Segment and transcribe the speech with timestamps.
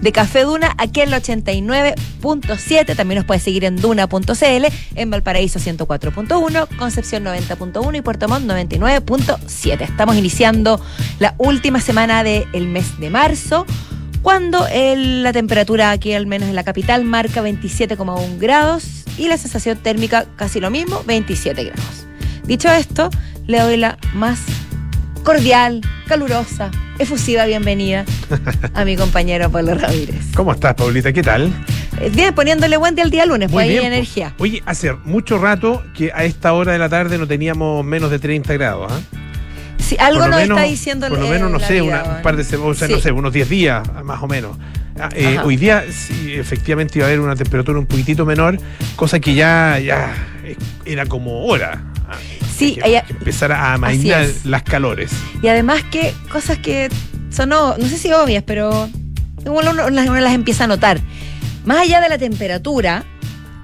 [0.00, 2.96] de Café Duna aquí en la 89.7.
[2.96, 9.80] También nos puedes seguir en duna.cl, en Valparaíso 104.1, Concepción 90.1 y Puerto Montt 99.7.
[9.82, 10.80] Estamos iniciando
[11.18, 13.66] la última semana del mes de marzo
[14.22, 19.78] cuando la temperatura aquí, al menos en la capital, marca 27,1 grados y la sensación
[19.78, 22.06] térmica casi lo mismo, 27 grados.
[22.44, 23.10] Dicho esto,
[23.46, 24.40] le doy la más
[25.22, 28.04] cordial, calurosa, efusiva bienvenida
[28.74, 30.16] a mi compañero Pablo Ramírez.
[30.34, 31.12] ¿Cómo estás, Paulita?
[31.12, 31.52] ¿Qué tal?
[32.00, 34.34] Eh, Bien, poniéndole buen día al día lunes, pues hay energía.
[34.38, 38.18] Oye, hace mucho rato que a esta hora de la tarde no teníamos menos de
[38.18, 38.90] 30 grados.
[38.92, 39.00] ¿ah?
[39.78, 42.22] Sí, algo nos menos- está diciendo Por lo eh, menos, no sé, vida, una, un
[42.22, 42.94] par de o sea, Sí.
[42.94, 44.56] no sé, unos 10 días más o menos.
[45.00, 48.58] Ah, eh, hoy día sí, efectivamente iba a haber una temperatura un poquitito menor,
[48.96, 50.12] cosa que ya, ya
[50.44, 51.82] eh, era como hora.
[52.58, 55.10] Que, empezara a amainar las calores.
[55.42, 56.88] Y además que cosas que
[57.30, 58.88] son, no, no sé si obvias, pero
[59.44, 61.00] uno, uno las- uno las empieza a notar.
[61.64, 63.04] Más allá de la temperatura,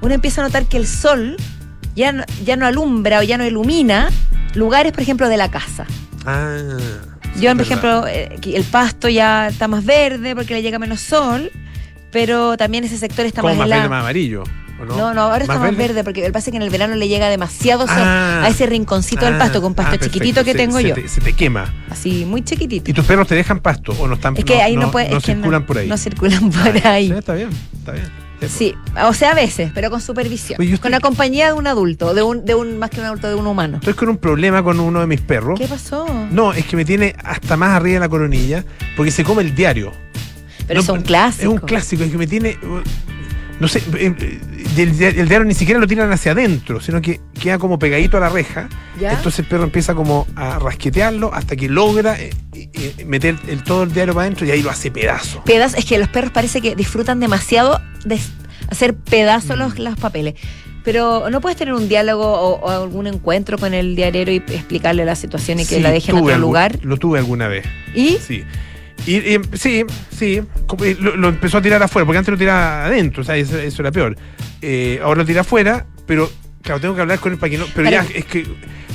[0.01, 1.36] uno empieza a notar que el sol
[1.97, 4.11] ya no, ya no alumbra o ya no ilumina
[4.55, 5.86] lugares, por ejemplo, de la casa.
[6.27, 6.56] Ah,
[7.41, 11.51] Yo, por ejemplo, eh, el pasto ya está más verde porque le llega menos sol,
[12.12, 14.45] pero también ese sector está Como más más verde, más amarillo.
[14.84, 14.96] ¿O no?
[14.96, 16.04] No, no, ahora está más verde?
[16.04, 18.42] porque el pasa es que en el verano le llega demasiado sol Ah.
[18.44, 20.14] a ese rinconcito del Ah, pasto, con pasto ah, perfecto.
[20.18, 20.94] chiquitito que tengo se yo.
[20.94, 21.72] te- se te quema.
[21.90, 22.90] Así, muy chiquitito.
[22.90, 25.18] ¿Y tus perros te dejan pasto o no están Es que ahí no, puede, no
[25.18, 25.88] es que circulan por ahí?
[25.88, 27.08] No circulan por Ah, ahí.
[27.08, 28.05] sí, está bien, está bien.
[28.38, 28.50] pues.
[28.50, 30.60] Sí, o sea, a veces, pero con supervisión.
[30.60, 33.28] Estoy- Con la compañía de un adulto, de un, de un, más que un adulto,
[33.28, 33.77] de un humano.
[33.78, 35.58] Estoy con un problema con uno de mis perros.
[35.58, 36.06] ¿Qué pasó?
[36.30, 38.64] No, es que me tiene hasta más arriba de la coronilla
[38.96, 39.92] porque se come el diario.
[40.66, 41.42] pero No, es un clásico.
[41.42, 42.58] Es un clásico, es que me tiene.
[42.62, 42.80] uh,
[43.60, 43.82] No sé,
[44.77, 47.58] eh, eh, el, dia- el diario ni siquiera lo tiran hacia adentro, sino que queda
[47.58, 48.69] como pegadito a la reja.
[49.00, 49.12] ¿Ya?
[49.12, 53.83] Entonces el perro empieza como a rasquetearlo hasta que logra eh, eh, meter el, todo
[53.84, 55.42] el diario para adentro y ahí lo hace pedazo.
[55.45, 58.19] Pedazos, es que los perros parece que disfrutan demasiado de
[58.70, 59.61] hacer pedazos Mm.
[59.61, 60.34] los, los papeles.
[60.84, 65.06] Pero no puedes tener un diálogo o, o algún encuentro con el diarero y explicarle
[65.06, 66.79] la situación y que Sí, la dejen en otro algún- lugar.
[66.83, 67.64] Lo tuve alguna vez.
[67.95, 68.45] Y Sí.
[69.06, 69.84] Y, y, sí,
[70.16, 70.42] sí,
[71.00, 73.82] lo, lo empezó a tirar afuera, porque antes lo tiraba adentro, o sea, eso, eso
[73.82, 74.16] era peor.
[74.62, 76.30] Eh, ahora lo tira afuera, pero
[76.62, 77.66] claro, tengo que hablar con él para que no.
[77.74, 78.46] Pero ya, es que.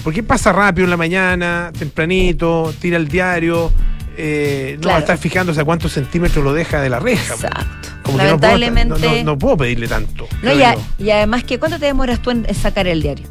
[0.04, 3.72] ¿Por qué pasa rápido en la mañana, tempranito, tira el diario?
[4.18, 5.00] Eh, no Claro.
[5.00, 7.36] estar fijándose a cuántos centímetros lo deja de la reja.
[7.36, 7.42] po.
[7.48, 7.90] exacto.
[8.04, 9.08] Como que no puedo, Lamentablemente.
[9.08, 10.28] no, no- no puedo pedirle tanto.
[10.42, 13.28] No, y, a- y además que ¿cuánto te demoras tú en sacar el diario?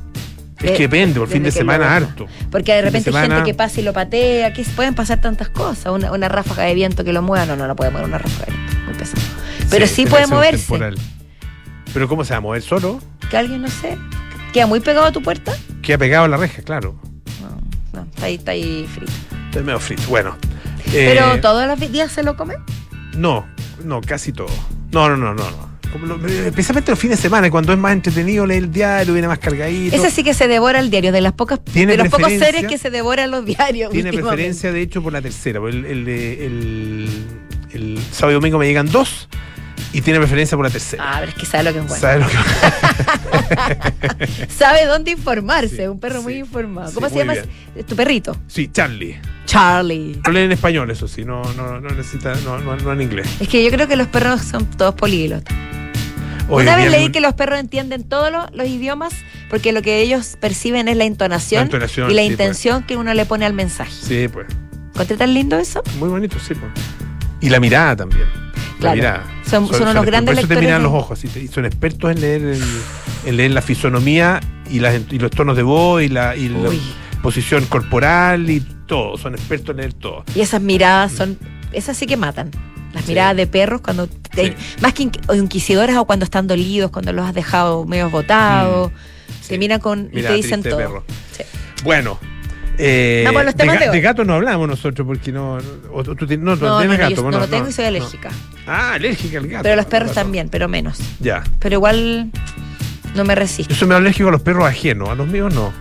[0.61, 2.27] Es que depende, por fin de semana harto.
[2.51, 5.93] Porque de repente hay gente que pasa y lo patea, que pueden pasar tantas cosas.
[5.93, 8.47] Una, una ráfaga de viento que lo mueva, no, no, no puede mover una ráfaga
[8.47, 9.23] de viento, muy pesado.
[9.71, 10.67] Pero sí, puede moverse.
[10.67, 10.99] temporal.
[11.93, 13.01] Pero ¿cómo se va a mover solo?
[13.31, 13.97] Que alguien, no sé,
[14.53, 15.55] queda muy pegado a tu puerta.
[15.83, 17.01] Queda pegado a la reja, claro.
[17.41, 19.13] No, no, está ahí, está ahí frito.
[19.47, 20.03] Está medio frito.
[20.09, 20.37] Bueno.
[20.91, 22.57] Pero eh, todos los días se lo come.
[23.17, 23.47] No,
[23.85, 24.49] no, casi todo.
[24.91, 25.51] No, no, no, no.
[25.51, 25.68] no.
[25.93, 29.29] Como lo- especialmente los fines de semana, cuando es más entretenido leer el diario, viene
[29.29, 29.97] más cargadito.
[29.97, 32.67] Ese sí que se devora el diario, de las pocas, ¿Tiene de los pocos seres
[32.67, 33.91] que se devoran los diarios.
[33.91, 35.61] Tiene preferencia, de hecho, por la tercera.
[35.61, 37.09] por El, el, el,
[37.73, 39.29] el sábado y domingo me llegan dos
[39.93, 41.03] y tiene preferencia por la tercera.
[41.07, 42.01] Ah, pero es que sabe lo que es bueno.
[42.01, 42.37] ¿Sabes lo que
[44.49, 46.89] Sabe dónde informarse, Sí, un perro muy informado.
[46.89, 47.33] sí, ¿Cómo se muy llama
[47.75, 47.87] bien.
[47.87, 48.37] tu perrito?
[48.47, 49.19] Sí, Charlie.
[49.47, 50.21] Charlie.
[50.31, 53.27] Leen en español, eso sí, no, no, no necesita, no, no, no en inglés.
[53.41, 55.57] Es que yo creo que los perros son todos políglotas.
[56.49, 59.13] Una vez leí que los perros entienden todos los, los idiomas
[59.51, 62.97] porque lo que ellos perciben es la entonación, La entonación, y la sí, intención que
[62.97, 63.93] uno le pone al mensaje.
[63.93, 64.47] Sí, pues.
[64.95, 65.83] ¿Encontré tan lindo eso?
[65.99, 66.71] Muy bonito, sí, pues.
[67.41, 68.27] Y la mirada también.
[68.27, 68.97] La Claro.
[68.97, 69.25] mirada.
[69.49, 71.25] Son- son unos grandes Por eso te lectores miran de- los ojos.
[71.25, 72.63] Y, te- y son expertos en leer, el-
[73.27, 76.71] en leer la fisonomía y, las, y los tonos de voz y la, y la
[77.23, 79.17] posición corporal y todo.
[79.19, 80.25] Son expertos en leer todo.
[80.35, 81.39] Y esas miradas son,
[81.73, 82.51] esas sí que matan.
[82.93, 83.11] Las Sí.
[83.11, 84.55] miradas de perros cuando te- Sí.
[84.81, 88.91] más que inquisidoras o cuando están dolidos, cuando los has dejado medio botados,
[89.47, 89.59] te Sí.
[89.59, 91.05] miran con y te dicen todo.
[91.85, 92.19] Bueno.
[92.81, 93.97] Eh, los de, temas ga- de hoy.
[93.97, 95.59] de gato no hablamos nosotros porque no.
[95.93, 96.17] o- tú no,
[96.57, 98.31] tú No, no, gato, yo no lo tengo y soy alérgica.
[98.69, 99.63] Ah, alérgica al gato.
[99.65, 100.21] Pero los perros Gato.
[100.21, 100.99] también, pero menos.
[101.19, 101.43] Ya.
[101.59, 102.31] Pero igual
[103.17, 103.75] no me resisto.
[103.75, 105.73] Yo soy alérgico a los perros ajenos, a los míos no.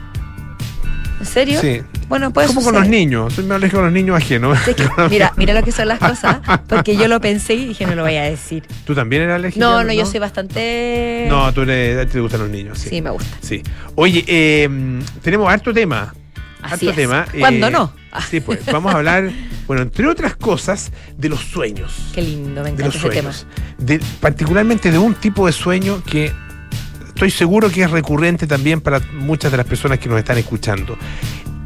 [1.19, 1.59] ¿En serio?
[1.61, 1.81] Sí.
[2.07, 2.47] Bueno, pues.
[2.47, 4.57] Como con los niños, soy alérgico a los niños ajenos.
[4.67, 7.85] Es que, mira, mira lo que son las cosas, porque yo lo pensé y dije,
[7.85, 8.63] no lo voy a decir.
[8.85, 9.65] ¿Tú también eres alérgico?
[9.65, 11.25] No, no, yo soy bastante.
[11.29, 12.89] No, tú eres, te gustan los niños, sí.
[12.89, 13.37] Sí, me gusta.
[13.41, 13.63] Sí.
[13.95, 14.69] Oye, eh,
[15.21, 16.13] tenemos harto tema.
[16.61, 16.95] Así harto es.
[16.95, 17.25] tema.
[17.39, 17.93] ¿Cuándo eh, no?
[18.29, 19.29] Sí, pues vamos a hablar,
[19.67, 21.93] bueno, entre otras cosas, de los sueños.
[22.13, 23.33] qué lindo, me de encanta los ese tema.
[23.33, 23.47] sueños.
[23.77, 26.31] De, particularmente de un tipo de sueño que
[27.17, 30.99] estoy seguro que es recurrente también para muchas de las personas que nos están escuchando.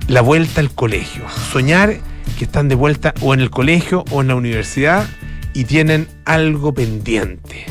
[0.08, 1.28] La vuelta al colegio.
[1.52, 1.98] Soñar
[2.40, 5.06] que están de vuelta o en el colegio o en la universidad
[5.54, 7.66] y tienen algo pendiente.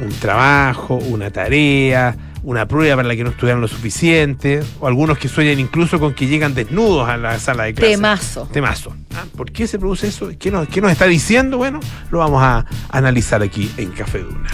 [0.00, 5.18] Un trabajo, una tarea, una prueba para la que no estudiaron lo suficiente, o algunos
[5.18, 7.92] que sueñan incluso con que llegan desnudos a la sala de clase.
[7.92, 8.48] Temazo.
[8.52, 8.94] Temazo.
[9.14, 10.30] Ah, ¿Por qué se produce eso?
[10.38, 11.56] ¿Qué nos, ¿Qué nos está diciendo?
[11.56, 11.80] Bueno,
[12.10, 14.50] lo vamos a analizar aquí en Café Duna.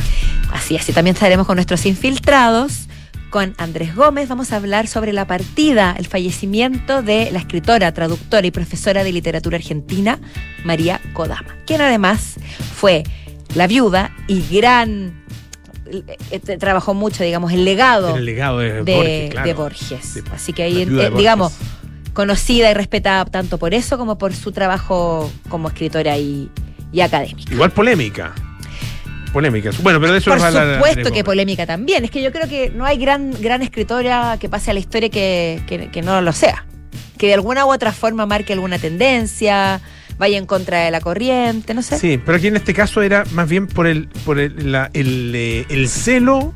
[0.53, 2.87] Así es, y también estaremos con nuestros infiltrados.
[3.31, 8.45] Con Andrés Gómez vamos a hablar sobre la partida, el fallecimiento de la escritora, traductora
[8.45, 10.19] y profesora de literatura argentina,
[10.65, 12.41] María Kodama, quien además
[12.75, 13.05] fue
[13.55, 15.20] la viuda y gran
[16.31, 19.31] eh, trabajó mucho, digamos, el legado, el legado de, de Borges.
[19.31, 19.47] claro.
[19.49, 20.01] de Borges.
[20.03, 20.85] Sí, Así que ahí,
[21.17, 21.53] digamos,
[22.13, 26.51] conocida y respetada tanto por eso como por su trabajo como escritora y,
[26.93, 27.53] y académica.
[27.53, 28.33] Igual polémica.
[29.33, 29.71] Polémica.
[29.83, 32.05] Bueno, pero de eso Por supuesto que polémica también.
[32.05, 35.09] Es que yo creo que no hay gran, gran escritora que pase a la historia
[35.09, 36.67] que, que- que no lo sea.
[37.17, 39.81] Que de alguna u otra forma marque alguna tendencia,
[40.21, 41.99] vaya en contra de la corriente, no sé.
[41.99, 45.33] Sí, pero aquí en este caso era más bien por el, por el, la- el,
[45.35, 46.55] eh, el celo,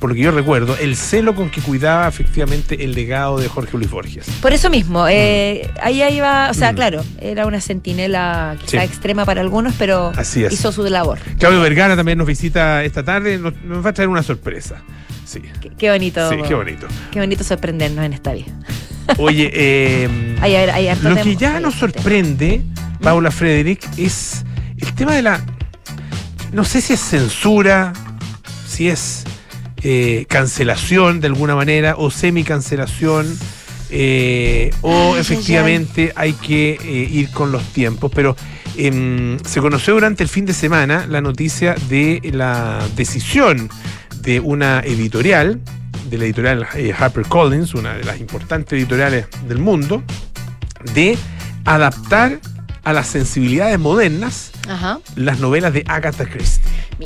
[0.00, 3.76] por lo que yo recuerdo, el celo con que cuidaba efectivamente el legado de Jorge
[3.76, 4.26] Luis Borges.
[4.40, 6.74] Por eso mismo, eh, ahí ahí va, o sea, Mm.
[6.74, 8.84] claro, era una sentinela quizá Sí.
[8.84, 11.18] extrema para algunos, pero Así hizo su labor.
[11.38, 14.82] Claudio Vergara también nos visita esta tarde, nos, nos va a traer una sorpresa.
[15.32, 16.28] Sí, Qué, qué bonito.
[16.28, 16.86] sí, qué bonito.
[17.10, 18.52] Qué bonito sorprendernos en esta vida.
[19.16, 22.60] Oye, eh, hay harto lo que ya nos sorprende,
[23.00, 24.44] Paula Frederick, es
[24.76, 25.40] el tema de la.
[26.52, 27.94] No sé si es censura,
[28.68, 29.24] si es
[29.82, 33.26] eh, cancelación de alguna manera, o semi-cancelación,
[33.90, 38.12] eh, o Ay, ay, efectivamente hay que eh, ir con los tiempos.
[38.14, 38.36] Pero
[38.76, 43.70] em, se conoció durante el fin de semana la noticia de la decisión
[44.22, 45.60] de una editorial,
[46.08, 50.02] de la editorial eh, HarperCollins, una de las importantes editoriales del mundo,
[50.94, 51.18] de
[51.64, 52.40] adaptar
[52.84, 54.98] a las sensibilidades modernas Ajá.
[55.16, 56.62] las novelas de Agatha Christie.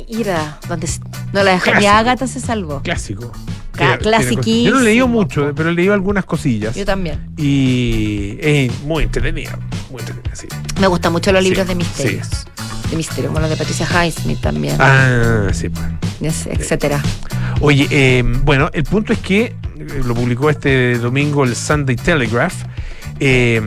[0.09, 0.87] Mira, donde
[1.33, 1.85] no la dejó ni.
[1.85, 2.81] Agatha se salvó.
[2.81, 3.31] Clásico.
[3.71, 3.99] Ca-.
[3.99, 6.75] Yo no he leído mucho, pero he leído algunas cosillas.
[6.75, 7.29] Yo también.
[7.37, 9.57] Y es muy entretenida.
[9.91, 10.47] Muy entretenida, sí.
[10.79, 12.27] Me gustan mucho los Sí, libros de misterios.
[12.89, 15.85] De misterio, como los de Patricia Highsmith también, Ah, sí, pues.
[16.21, 17.01] es- etcétera.
[17.61, 19.55] Oye, eh, bueno, el punto es que eh,
[20.05, 22.53] lo publicó este domingo el Sunday Telegraph.
[23.19, 23.61] eh,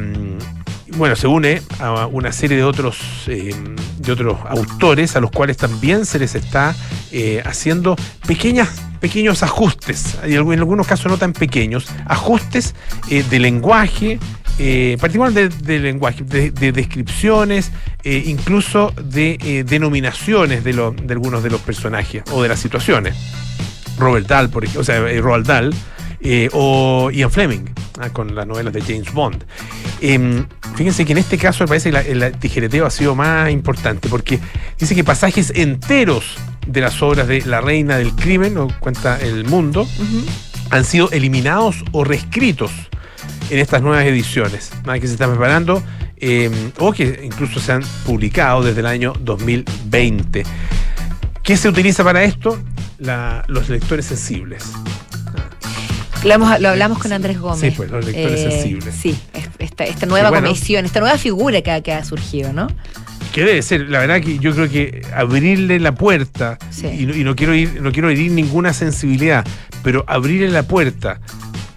[0.97, 3.55] bueno, se une a una serie de otros, eh,
[3.99, 6.75] de otros autores a los cuales también se les está
[7.13, 7.97] eh, haciendo
[8.27, 8.69] pequeñas,
[9.01, 12.75] pequeños ajustes, en algunos casos no tan pequeños, ajustes
[13.11, 14.19] eh, de lenguaje,
[14.59, 17.73] eh, particularmente de, lenguaje, de, de descripciones,
[18.05, 22.61] eh, incluso de eh, denominaciones de, lo- de algunos de los personajes o de las
[22.61, 23.17] situaciones.
[23.99, 25.75] Robert Dahl, por ejemplo, o sea, eh, Roald Dahl,
[26.23, 27.65] eh, o Ian Fleming,
[27.99, 29.45] ah, con las novelas de James Bond.
[30.01, 30.47] Em,
[30.77, 34.39] fíjense que en este caso me parece que el tijereteo ha sido más importante, porque
[34.79, 36.37] dice que pasajes enteros
[36.67, 39.89] de las obras de La Reina del Crimen, o cuenta el mundo,
[40.71, 42.71] han sido eliminados o reescritos
[43.51, 44.93] en estas nuevas ediciones ¿no?
[44.95, 45.83] que se están preparando
[46.19, 50.45] eh, o que incluso se han publicado desde el año 2020.
[51.43, 52.59] ¿Qué se utiliza para esto?
[52.99, 54.65] La- los lectores sensibles.
[56.25, 57.61] Lo, hemos- lo hablamos con Andrés Gómez.
[57.61, 58.95] Sí, pues, los lectores sensibles.
[58.95, 60.47] Sí, es- esta, esta nueva bueno.
[60.49, 62.67] comisión, esta nueva figura que, ha- que ha surgido, ¿no?
[63.33, 66.87] Que debe ser, la verdad que yo creo que abrirle la puerta, Sí.
[66.89, 69.47] y, no, y no quiero ir, no quiero herir ninguna sensibilidad,
[69.83, 71.21] pero abrirle la puerta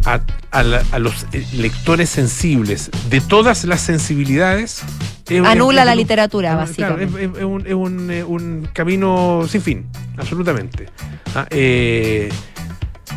[0.05, 0.19] a,
[0.51, 4.81] a la- a los eh, lectores sensibles de todas las sensibilidades.
[5.29, 7.23] es un- Anula es la un- literatura, Claro, básicamente.
[7.23, 9.85] es, es- es un, es un, eh, un camino sin fin,
[10.17, 10.87] absolutamente.
[11.33, 12.29] Ah, eh,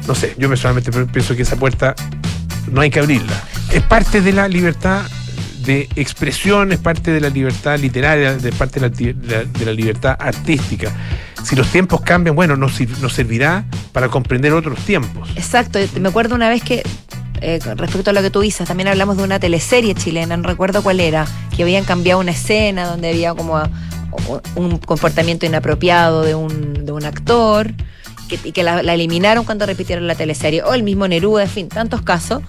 [0.06, 1.94] no sé, yo personalmente pe- pienso que esa puerta
[2.70, 3.42] no hay que abrirla.
[3.72, 5.02] Es parte de la libertad
[5.64, 9.14] de expresión, es parte de la libertad literaria, de parte de
[9.64, 10.92] la, libertad artística.
[11.42, 15.28] Si los tiempos cambian, bueno, nos, nos servirá para comprender otros tiempos.
[15.34, 16.82] Exacto, me acuerdo una vez que,
[17.40, 20.82] eh, respecto a lo que tú dices, también hablamos de una teleserie chilena, no recuerdo
[20.82, 21.26] cuál era,
[21.56, 23.60] que habían cambiado una escena donde había como
[24.54, 27.72] un comportamiento inapropiado de un, de un actor
[28.26, 31.50] que, y que la, la eliminaron cuando repitieron la teleserie, o el mismo Neruda, en
[31.50, 32.42] fin, tantos casos,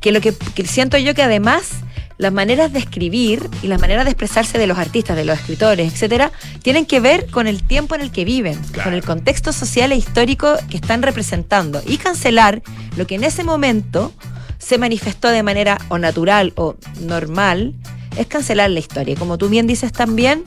[0.00, 1.70] que lo que, que siento yo que además
[2.16, 5.92] las maneras de escribir y las maneras de expresarse de los artistas, de los escritores,
[5.92, 6.30] etcétera,
[6.62, 8.84] tienen que ver con el tiempo en el que viven, Claro.
[8.84, 11.82] con el contexto social e histórico que están representando.
[11.86, 12.62] Y cancelar
[12.96, 14.12] lo que en ese momento
[14.58, 17.74] se manifestó de manera o natural o normal,
[18.16, 19.16] es cancelar la historia.
[19.16, 20.44] Como tú bien dices también,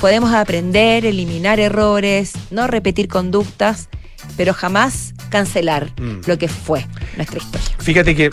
[0.00, 3.90] podemos aprender, eliminar errores, no repetir conductas,
[4.36, 6.20] pero jamás cancelar Mm.
[6.26, 6.86] lo que fue
[7.16, 7.68] nuestra historia.
[7.78, 8.30] Fíjate que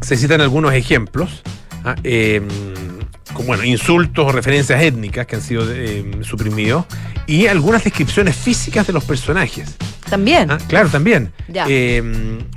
[0.00, 1.42] se citan algunos ejemplos,
[1.84, 2.42] ah, eh,
[3.34, 6.84] con, bueno, insultos o referencias étnicas que han sido eh, suprimidos
[7.26, 9.76] y algunas descripciones físicas de los personajes.
[10.08, 10.50] También.
[10.50, 11.32] Ah, claro, también.
[11.48, 11.66] Ya.
[11.68, 12.02] Eh,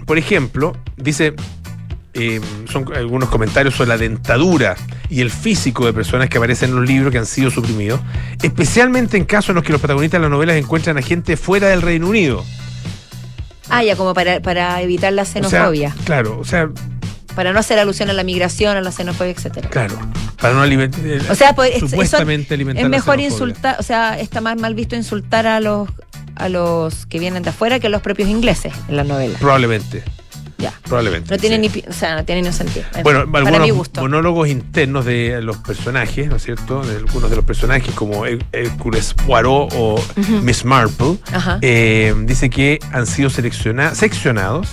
[0.05, 1.33] por ejemplo, dice,
[2.13, 2.39] eh,
[2.71, 4.75] son algunos comentarios sobre la dentadura
[5.09, 7.99] y el físico de personas que aparecen en los libros que han sido suprimidos,
[8.41, 11.67] especialmente en casos en los que los protagonistas de las novelas encuentran a gente fuera
[11.69, 12.43] del Reino Unido.
[13.69, 15.95] Ah, ya, como para, para evitar la O sea, xenofobia.
[16.05, 16.69] claro, o sea,
[17.35, 19.69] para no hacer alusión a la migración, a la xenofobia, etcétera.
[19.69, 19.97] claro,
[20.39, 21.01] para no alimentar,
[21.31, 24.75] O sea, pues, es- supuestamente eso- alimentar Es mejor insultar, o sea, está más mal
[24.75, 25.89] visto insultar a los
[26.35, 29.37] a los que vienen de afuera que a los propios ingleses en la novela.
[29.39, 30.03] Probablemente,
[30.63, 30.73] Ya.
[30.83, 31.29] probablemente.
[31.29, 31.61] No tiene sí.
[31.61, 32.85] ni, pi- o sea, no tiene ni sentido.
[32.95, 34.01] En Bueno, mi algunos gusto.
[34.01, 36.81] monólogos internos de los personajes, ¿no es cierto?
[36.83, 40.03] De algunos de los personajes, como Hé- Hércules Poirot o.
[40.41, 41.17] Miss Marple,
[41.61, 44.67] eh, dice que han sido selecciona- seccionados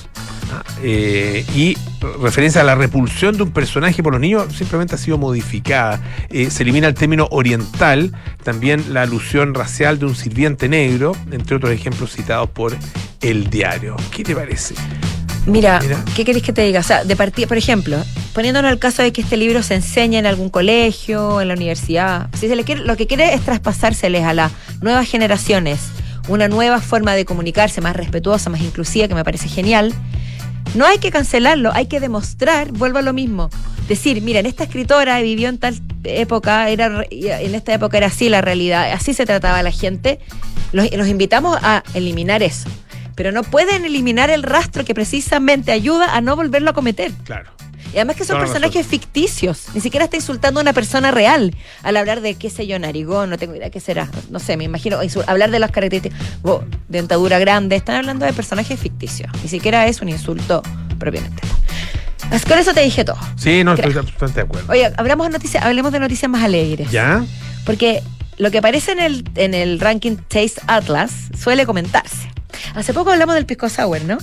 [0.53, 1.77] ah, eh, y
[2.23, 6.01] referencia a la repulsión de un personaje por los niños simplemente ha sido modificada.
[6.31, 11.57] Eh, se elimina el término oriental, también la alusión racial de un sirviente negro, entre
[11.57, 12.77] otros ejemplos citados por
[13.21, 13.97] el diario.
[14.11, 14.75] ¿Qué te parece?
[15.47, 16.05] Mira, Mira.
[16.15, 16.81] ¿qué querés que te diga?
[16.81, 17.97] O sea, de partida, por ejemplo,
[18.35, 22.29] poniéndonos el caso de que este libro se enseña en algún colegio, en la universidad,
[22.39, 25.81] si se le quiere, lo que quiere es traspasárseles a las nuevas generaciones
[26.29, 29.93] una nueva forma de comunicarse más respetuosa, más inclusiva, que me parece genial.
[30.75, 33.51] No hay que cancelarlo, hay que demostrar, vuelvo a lo mismo.
[33.89, 38.29] Decir, mira, en esta escritora vivió en tal época, era en esta época era así
[38.29, 40.21] la realidad, así se trataba a la gente.
[40.73, 42.69] Los, los invitamos a eliminar eso.
[43.21, 47.13] Pero no pueden eliminar el rastro que precisamente ayuda a no volverlo a cometer.
[47.25, 47.51] Claro.
[47.93, 49.67] Y además que son personajes ficticios.
[49.75, 53.29] Ni siquiera está insultando a una persona real al hablar de, qué sé yo, narigón,
[53.29, 54.09] no tengo idea qué será.
[54.31, 54.99] No sé, me imagino.
[55.27, 56.19] Hablar de las características.
[56.45, 57.77] oh, dentadura grande.
[57.77, 59.31] Están hablando de personajes ficticios.
[59.43, 60.63] Ni siquiera es un insulto
[60.99, 61.43] propiamente.
[62.49, 63.19] Con eso te dije todo.
[63.37, 64.73] Sí, no, estoy absolutamente de acuerdo.
[64.73, 66.91] Oye, hablamos de noticias, hablemos de noticias más alegres.
[66.91, 67.23] ¿Ya?
[67.67, 68.03] Porque
[68.39, 72.31] lo que aparece en el, en el ranking Taste Atlas suele comentarse.
[72.75, 74.19] Hace poco hablamos del Pisco Sour, ¿no?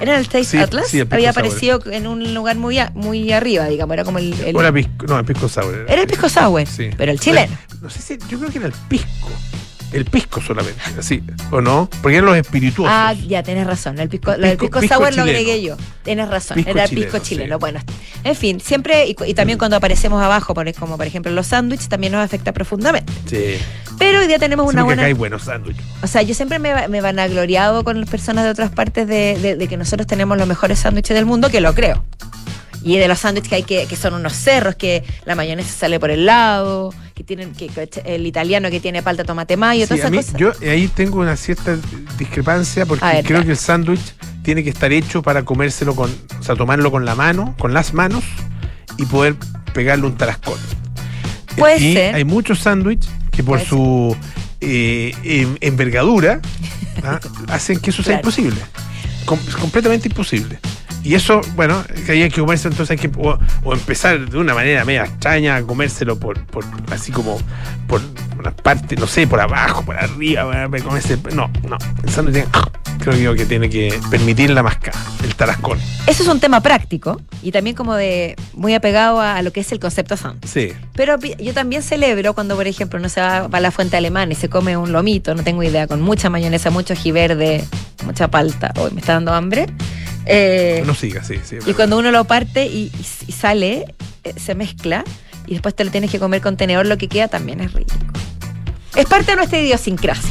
[0.00, 0.86] ¿Era el Taste Sí, Atlas?
[0.88, 1.44] sí, el Pisco Había Sour.
[1.46, 3.94] aparecido en un lugar muy, a- muy arriba, digamos.
[3.94, 4.32] Era como el.
[4.40, 5.86] era pisco, no, el pisco sour.
[5.88, 6.90] era el Pisco Sour, Sí.
[6.96, 7.56] pero el chileno.
[7.80, 9.28] No sé si, yo creo que era el pisco.
[9.92, 11.88] El pisco solamente, así, ¿o no?
[12.02, 12.92] Porque eran los espirituosos.
[12.94, 13.98] Ah, ya, tienes razón.
[13.98, 15.30] El pisco, El lo pisco- pisco, pisco sour lo chileno.
[15.30, 15.76] agregué yo.
[16.02, 16.56] Tienes razón.
[16.56, 17.56] Pisco era el chileno, pisco chileno.
[17.56, 17.60] sí.
[17.60, 17.80] Bueno,
[18.24, 22.12] en fin, siempre, y, y también cuando aparecemos abajo, como por ejemplo los sándwiches, también
[22.12, 23.12] nos afecta profundamente.
[23.26, 23.56] sí.
[23.98, 25.02] Pero hoy día tenemos una buena.
[25.02, 25.82] acá hay buenos sándwiches.
[26.02, 29.56] O sea, yo siempre me, me vanagloriado con las personas de otras partes de, de-
[29.56, 32.04] de que nosotros tenemos los mejores sándwiches del mundo, que lo creo.
[32.82, 35.98] Y de los sándwiches que hay que, que son unos cerros, que la mayonesa sale
[35.98, 39.88] por el lado, que tienen que, que el italiano que tiene palta, tomate, mayo, Sí,
[39.88, 40.34] todas a esas mí, cosas.
[40.62, 41.76] yo ahí tengo una cierta
[42.16, 46.42] discrepancia porque ver, creo que el sándwich tiene que estar hecho para comérselo con, o
[46.42, 48.22] sea, tomarlo con la mano, con las manos
[48.96, 49.34] y poder
[49.74, 50.58] pegarle un tarascón.
[51.56, 52.14] Puede y ser.
[52.14, 54.16] hay muchos sándwiches que por Puede su
[54.60, 56.40] eh, em- envergadura
[57.04, 57.18] ¿ah?
[57.48, 58.28] hacen que eso sea Claro.
[58.28, 58.60] imposible.
[59.24, 60.58] Com- completamente imposible.
[61.04, 64.52] Y eso, bueno, que hay que comerse, entonces hay que o, o empezar de una
[64.54, 67.38] manera media extraña a comérselo por, por así como
[67.86, 68.00] por
[68.38, 71.16] una parte, no sé, por abajo, por arriba, para comerse.
[71.34, 71.78] No, no.
[72.02, 72.48] El sándwich tiene-
[72.98, 75.78] creo que tiene que permitir la mascada, el tarascón.
[76.06, 79.60] Eso es un tema práctico y también como de muy apegado a, a lo que
[79.60, 80.46] es el concepto sándwich.
[80.50, 80.72] Sí.
[80.94, 84.36] Pero yo también celebro cuando, por ejemplo, no se va a la fuente alemana y
[84.36, 87.64] se come un lomito, no tengo idea, con mucha mayonesa, mucho ají verde,
[88.04, 88.72] mucha palta.
[88.78, 89.66] Hoy me está dando hambre.
[90.26, 91.56] Eh, No siga, sí, sí.
[91.66, 92.90] y cuando uno lo parte y,
[93.26, 93.94] y- sale,
[94.24, 95.04] eh, se mezcla
[95.46, 97.94] y después te lo tienes que comer con tenedor, lo que queda también es rico.
[98.96, 100.30] Es parte de nuestra idiosincrasia,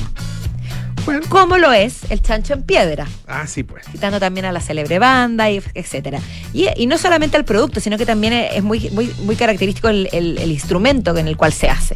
[1.05, 1.21] Bueno.
[1.29, 3.85] como lo es el chancho en piedra, Ah, sí, pues.
[3.91, 6.19] citando también a la célebre banda, y etcétera.
[6.53, 10.09] Y, y no solamente al producto, sino que también es muy, muy, muy característico el,
[10.11, 11.95] el- el instrumento en el cual se hace.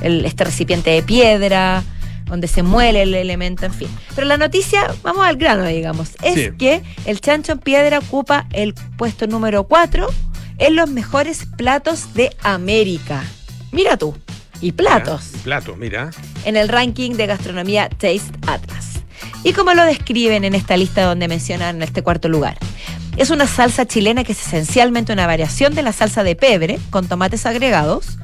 [0.00, 1.82] El, este recipiente de piedra,
[2.30, 3.88] donde se muele el elemento, en fin.
[4.14, 6.50] Pero la noticia, vamos al grano, digamos, es Sí.
[6.56, 10.08] que el chancho en piedra ocupa el puesto número 4
[10.58, 13.22] en los mejores platos de América.
[13.72, 14.16] Mira tú.
[14.62, 16.10] Y platos Mira, platos, mira.
[16.44, 18.86] en el ranking de gastronomía Taste Atlas.
[19.42, 22.58] ¿Y cómo lo describen en esta lista donde mencionan este cuarto lugar?
[23.16, 27.08] Es una salsa chilena que es esencialmente una variación de la salsa de pebre con
[27.08, 28.18] tomates agregados.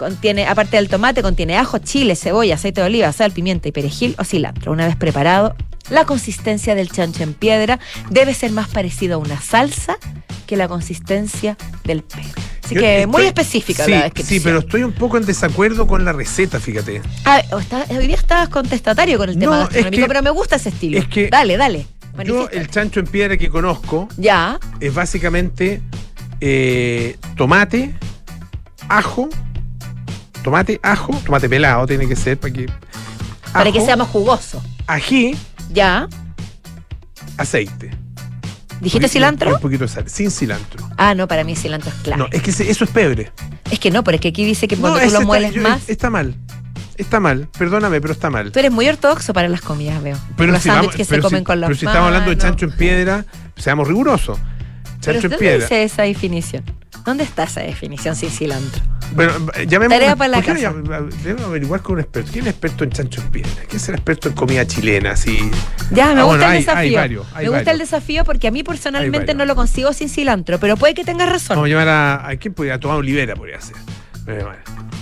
[0.00, 4.14] Contiene, aparte del tomate, contiene ajo, chile, cebolla, aceite de oliva, sal, pimienta y perejil
[4.18, 4.72] o cilantro.
[4.72, 5.54] Una vez preparado,
[5.90, 7.78] la consistencia del chancho en piedra
[8.08, 9.98] debe ser más parecido a una salsa
[10.46, 12.24] que la consistencia del pebre.
[12.64, 14.38] Así Yo que muy específica sí, la descripción.
[14.38, 17.02] Sí, pero estoy un poco en desacuerdo con la receta, fíjate.
[17.26, 20.30] Ah, está- hoy día estabas contestatario con el No, tema es gastronómico, que- pero me
[20.30, 20.96] gusta ese estilo.
[20.98, 21.86] es que dale, dale.
[22.24, 25.82] Yo, el chancho en piedra que conozco Ya, es básicamente
[26.40, 27.94] eh, tomate,
[28.88, 29.28] ajo,
[30.42, 32.66] tomate, ajo, tomate pelado tiene que ser para que.
[33.52, 34.62] Para que ajo, sea más jugoso.
[34.86, 35.36] Ají,
[35.72, 36.08] Ya.
[37.36, 37.90] aceite.
[38.80, 39.54] ¿Dijiste cilantro?
[39.54, 40.88] Un poquito de sal, sin cilantro.
[40.96, 42.22] Ah, no, para mí cilantro es clave.
[42.22, 43.30] No, es que eso es pebre.
[43.70, 45.52] Es que no, pero es que aquí dice que No, cuando tú lo está- mueles
[45.54, 45.88] yo- más.
[45.88, 46.34] Está mal.
[46.96, 47.48] Está mal.
[47.58, 48.52] Perdóname, pero está mal.
[48.52, 50.16] Tú eres muy ortodoxo para las comidas, veo.
[50.36, 52.06] Pero los si, vamos- sándwiches que se pero si- comen con las pero si estamos
[52.06, 53.24] hablando de chancho en piedra,
[53.56, 54.38] seamos rigurosos.
[55.04, 55.58] Pero ¿dónde piedra.
[55.64, 56.64] dice esa definición?
[57.04, 58.82] ¿Dónde está esa definición sin cilantro?
[59.14, 59.32] Bueno,
[59.66, 61.00] llamemos Tarea para la ¿por qué no casa.
[61.24, 62.30] Debemos averiguar con un experto.
[62.32, 63.50] ¿Quién es experto en chancho en piedra?
[63.68, 65.12] ¿Quién será experto en comida chilena?
[65.12, 65.38] Así.
[65.90, 66.80] Ya, me Ah, gusta bueno, el hay- desafío.
[66.82, 67.72] hay varios, hay me gusta varios.
[67.72, 71.28] el desafío porque a mí personalmente no lo consigo sin cilantro, pero puede que tengas
[71.28, 71.56] razón.
[71.56, 72.28] Vamos a llamar a.
[72.28, 72.74] ¿A quién podría?
[72.74, 73.76] A Tomás Olivera podría ser.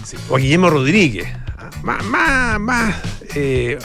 [0.04, 0.16] Sí.
[0.30, 1.26] O a Guillermo Rodríguez.
[1.58, 2.94] Ah, Más, más, más
[3.34, 3.78] eh,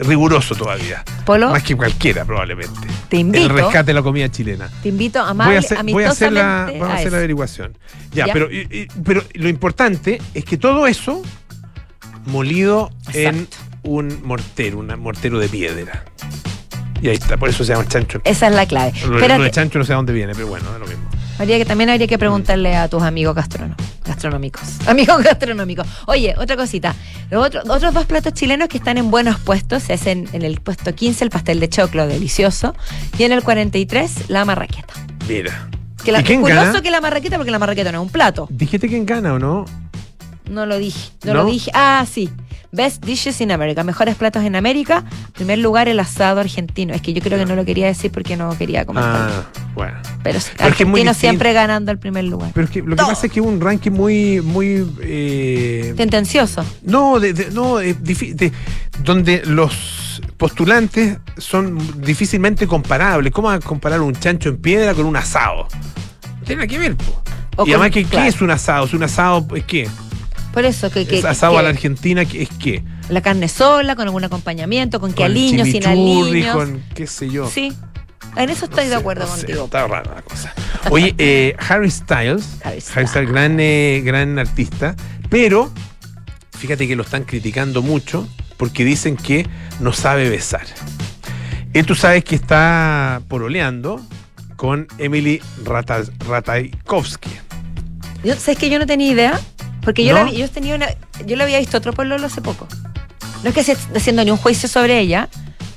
[0.00, 1.04] riguroso todavía.
[1.24, 2.80] Polo, Más que cualquiera, probablemente.
[3.08, 4.68] te invito, El rescate de la comida chilena.
[4.82, 7.76] te invito Voy a hacer, voy a hacer la, vamos a a hacer la averiguación.
[8.12, 8.32] Ya, ¿Ya?
[8.32, 11.22] Pero, y- y- pero lo importante es que todo eso
[12.26, 13.48] molido en
[13.82, 16.04] un mortero, un mortero de piedra.
[17.00, 18.20] Y ahí está, por eso se llama chancho.
[18.24, 18.92] Esa es la clave.
[19.06, 21.08] Lo, lo de chancho no sé a dónde viene, pero bueno, es lo mismo.
[21.38, 24.62] Habría que, también habría que preguntarle a tus amigos gastrono- gastronómicos.
[24.86, 25.86] Amigos gastronómicos.
[26.06, 26.94] Oye, otra cosita.
[27.30, 30.60] Los otros, otros dos platos chilenos que están en buenos puestos se hacen en el
[30.60, 32.74] puesto 15 el pastel de choclo, delicioso,
[33.18, 34.94] y en el 43 la marraqueta.
[35.28, 35.68] Mira.
[36.04, 36.80] Que la, ¿Y quién curioso gana?
[36.82, 38.46] que la marraqueta, porque la marraqueta no es un plato.
[38.50, 39.64] ¿Dijiste quién gana o no?
[40.48, 41.10] No lo dije.
[41.24, 41.42] No, ¿No?
[41.42, 41.70] lo dije.
[41.74, 42.30] Ah, sí.
[42.70, 43.82] Best Dishes in America.
[43.84, 45.04] Mejores platos en América.
[45.32, 46.92] primer lugar, el asado argentino.
[46.94, 49.32] Es que yo creo que no lo quería decir porque no quería comentarlo.
[49.34, 49.96] Ah, bueno.
[50.22, 52.50] Pero, Pero que argentino siempre ganando el primer lugar.
[52.52, 56.64] Pero es que lo que pasa es que es un ranking muy, muy eh, Tendencioso.
[56.82, 58.52] No, de, de- no de-
[59.02, 63.32] donde los postulantes son difícilmente comparables.
[63.32, 65.68] ¿Cómo vas a comparar un chancho en piedra con un asado?
[66.40, 66.96] No tiene nada que ver.
[66.96, 67.22] po.
[67.56, 68.22] O y además, con- ¿qué, claro.
[68.24, 68.84] qué es un asado?
[68.86, 69.88] ¿Es un asado es qué?
[70.52, 72.24] Por eso que, que- ¿Es asado que a la Argentina?
[72.24, 72.82] ¿qué ¿Es qué?
[73.08, 76.54] la carne sola, con algún acompañamiento, con que aliños, sin aliños.
[76.54, 77.48] con qué sé yo.
[77.48, 77.72] Sí.
[78.36, 79.64] En eso estoy No de acuerdo no sé, contigo.
[79.64, 80.52] está rara la cosa.
[80.90, 84.94] Oye, eh, Harry Styles, Harry Harry Styles, gran, eh, gran artista,
[85.30, 85.70] pero
[86.56, 89.46] fíjate que lo están criticando mucho porque dicen que
[89.80, 90.66] no sabe besar.
[91.72, 94.00] Él tú sabes que está poroleando
[94.56, 97.30] con Emily Rata- Ratajkowski.
[98.24, 99.40] Yo, ¿Sabes que yo no tenía idea?
[99.88, 100.26] Porque yo, ¿No?
[100.26, 100.86] la yo, tenía una,
[101.24, 102.68] yo lo había visto otro pololo hace poco.
[103.42, 105.30] No es que se esté haciendo ni un juicio sobre ella,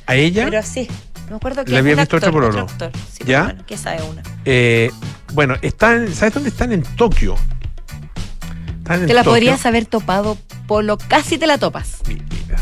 [0.06, 0.90] A ella, pero sí.
[1.28, 2.60] No me acuerdo que ¿Le habías visto otro pololo?
[2.64, 2.92] actor.
[3.10, 3.44] Sí, ¿Ya?
[3.44, 4.22] Bueno, ¿qué sabe una?
[4.44, 4.92] eh,
[5.32, 6.74] bueno, están, ¿sabes dónde están?
[6.74, 7.36] En Tokio.
[8.80, 9.32] Están en Te la Tokio.
[9.32, 10.98] podrías haber topado, Polo.
[10.98, 12.00] Casi te la topas.
[12.06, 12.60] Mira.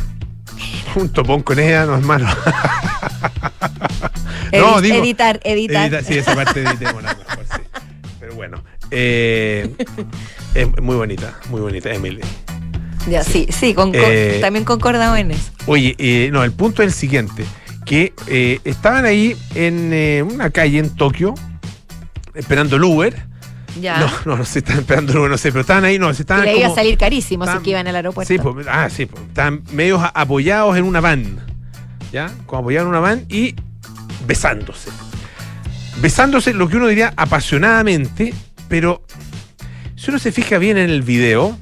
[0.97, 2.27] Un topón con ella no es malo.
[4.51, 5.89] No, digo- editar, editar.
[5.91, 7.61] Edita- sí, esa parte editémosla mejor, sí.
[8.19, 8.63] Pero bueno.
[8.91, 9.75] eh,
[10.55, 12.21] es muy bonita, muy bonita, Emily.
[13.09, 15.51] Ya, sí, sí, con- con- Eh, también concordamos en eso.
[15.65, 17.45] Oye, eh, no, el punto es el siguiente,
[17.85, 21.33] que eh, estaban ahí en eh, una calle en Tokio,
[22.35, 23.27] esperando el Uber.
[23.79, 23.99] Ya.
[23.99, 26.23] No, no, no sé, estaban esperando el Uber, no sé, pero estaban ahí, no, se
[26.23, 28.31] estaban le iba a salir carísimo si que iban al aeropuerto.
[28.31, 31.39] Sí, pues, ah, sí, pues, estaban medios apoyados en una van,
[32.11, 32.29] ¿ya?
[32.45, 33.55] Como apoyados en una van y
[34.27, 34.89] besándose.
[36.01, 38.33] Besándose, lo que uno diría apasionadamente,
[38.67, 39.03] pero
[39.99, 41.57] si uno se fija bien en el video,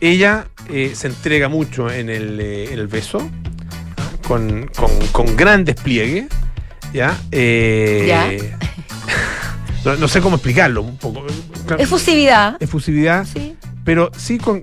[0.00, 3.28] ella eh, se entrega mucho en el, eh, en el beso,
[4.26, 6.28] con, con, con gran despliegue,
[6.92, 7.16] ¿ya?
[7.32, 8.30] Eh, Ya.
[9.84, 11.26] no, no sé cómo explicarlo, un poco.
[11.78, 12.56] Efusividad.
[12.62, 13.56] Efusividad Sí.
[13.84, 14.62] pero sí con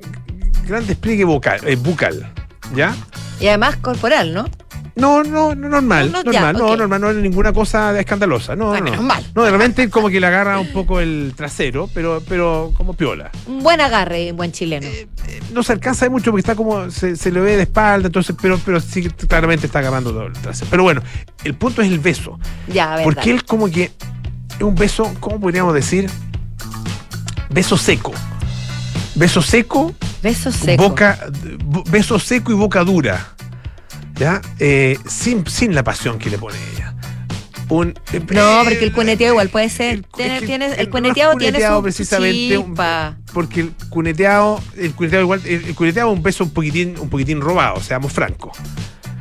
[0.68, 2.32] gran despliegue vocal, eh, bucal,
[2.76, 2.96] ¿ya?
[3.40, 4.46] Y además corporal, ¿no?
[5.02, 8.56] No, no, no normal, No, no, ya, normal, no, normal, no es ninguna cosa escandalosa,
[8.56, 9.44] no, Ah, no, menos no.
[9.44, 13.32] de repente como que le agarra un poco el trasero, pero, pero como piola.
[13.48, 14.88] Un buen agarre, un buen chileno.
[14.88, 15.08] Eh,
[15.54, 18.36] No se alcanza de mucho porque está como, se, se le ve de espalda, entonces,
[18.42, 20.68] pero, pero sí claramente está agarrando todo el trasero.
[20.70, 21.02] Pero bueno,
[21.44, 23.04] el punto es el beso, ya, a ver.
[23.04, 23.32] porque dale.
[23.34, 23.86] él como que
[24.58, 26.10] es un beso, ¿cómo podríamos decir?
[27.50, 28.14] Beso seco.
[29.16, 30.90] Beso seco Beso seco.
[30.90, 31.20] Boca,
[31.90, 33.28] beso seco y boca dura.
[34.22, 34.40] ¿Ya?
[34.60, 36.94] Eh, sin, sin la pasión que le pone ella.
[37.70, 39.96] Un, eh, No, porque el cuneteado igual puede ser.
[39.96, 42.76] el- Tiene- es que tiene- el- el cuneteado es tiene cuneteado su precisamente, un-.
[43.34, 47.10] Porque el cuneteado, el cuneteado igual, el, el cuneteado es un beso un poquitín, un
[47.10, 48.56] poquitín robado, seamos francos.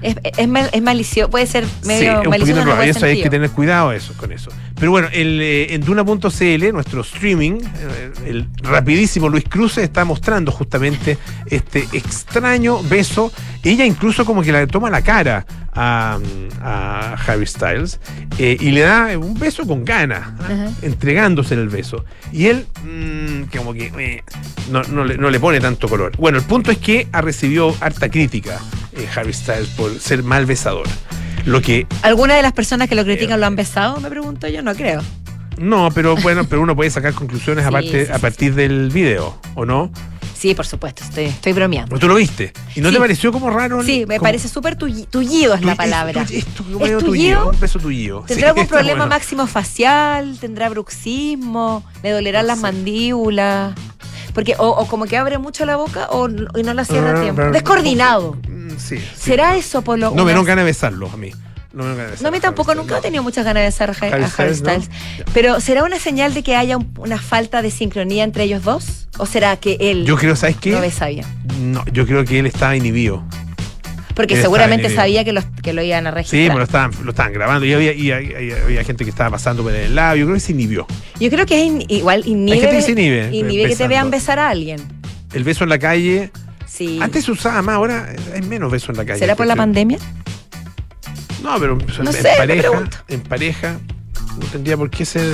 [0.02, 3.30] Es, es, mal- es malicioso, puede ser Sí, medio poquito malicioso Y eso hay que
[3.30, 4.50] tener cuidado eso, con eso.
[4.78, 10.50] Pero bueno, el, eh, en Duna.cl, nuestro streaming, eh, el rapidísimo Luis Cruz está mostrando
[10.52, 13.30] justamente este extraño beso.
[13.62, 16.18] Ella incluso como que le toma la cara a,
[16.62, 18.00] a Harry Styles
[18.38, 20.70] eh, y le da un beso con ganas, ¿ah?
[20.80, 22.06] Entregándose en el beso.
[22.32, 24.22] Y él, mm, como que
[24.70, 26.16] no, no le, no le pone tanto color.
[26.16, 28.58] Bueno, el punto es que ha recibido harta crítica
[29.14, 30.86] Harry Styles por ser mal besador.
[31.46, 33.98] Lo que ¿Alguna de las personas que lo critican lo han besado?
[34.00, 35.02] Me pregunto yo, no creo.
[35.58, 38.90] no, pero bueno, pero uno puede sacar conclusiones Sí, aparte, sí, a sí, partir del
[38.90, 39.90] video, ¿o no?
[40.34, 41.90] Sí, por supuesto, estoy, estoy bromeando.
[41.90, 42.54] Pero tú lo viste.
[42.74, 43.82] ¿Y no te pareció como raro?
[43.82, 46.22] Sí, me como- parece súper tulli- tullido es la palabra.
[46.22, 46.98] Es, ¿Es tullido?
[46.98, 48.24] tullido, un beso tullido.
[48.26, 49.08] ¿Tendrá algún problema bueno.
[49.14, 50.38] máximo facial?
[50.40, 51.84] ¿Tendrá bruxismo?
[52.02, 52.62] ¿Le dolerán No las sé.
[52.62, 53.74] mandíbulas?
[54.34, 57.18] Porque o, o como que abre mucho la boca o, y no la cierra a
[57.18, 57.36] Ah, tiempo.
[57.36, 58.36] pero- Descoordinado.
[58.48, 58.98] Mm, Sí.
[58.98, 59.04] sí.
[59.16, 61.30] ¿Será eso por lo No me dieron ganas de besarlo a mí.
[61.72, 64.54] No, me No, a mí tampoco, nunca he tenido muchas ganas de besar a, Harry-
[64.56, 64.90] Styles.
[65.32, 69.06] Pero ¿será una señal de que haya un- una falta de sincronía entre ellos dos?
[69.18, 70.70] ¿O será que él Yo creo, ¿sabes qué?
[70.72, 71.24] no besa bien?
[71.60, 73.22] No, yo creo que él estaba inhibido.
[74.20, 76.42] Porque seguramente sabía que, los, que lo iban a Sí, registrar.
[76.48, 79.30] pero lo estaban, lo estaban grabando y había, y había, y había gente que estaba
[79.30, 80.16] pasando por el lado.
[80.16, 80.86] Yo creo que se inhibió.
[81.18, 84.10] Yo creo que es in- igual inhibe, gente que se inhibe, inhibe que te vean
[84.10, 84.80] besar a alguien.
[85.32, 86.30] El beso en la calle.
[86.66, 86.98] Sí.
[87.02, 89.18] Antes se usaba más, ahora hay menos beso en la calle.
[89.18, 89.98] ¿Será por la pandemia?
[91.42, 92.68] No, pero en, No en sé, me pareja.
[92.70, 92.96] pregunto.
[93.08, 93.78] En pareja.
[94.38, 95.24] No tendría por qué ser.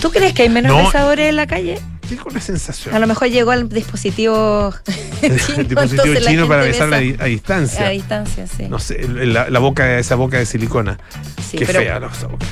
[0.00, 0.84] ¿Tú crees que hay menos No.
[0.84, 1.78] besadores en la calle?
[2.10, 2.92] Tengo una sensación.
[2.94, 4.74] A lo mejor llegó el dispositivo
[5.22, 7.86] el chino, dispositivo para besar a, besa di- a distancia.
[7.86, 8.64] a distancia, sí.
[8.68, 10.98] No sé, la, la boca, esa boca de silicona.
[11.50, 12.44] Sí, Qué pero, fea esa boca.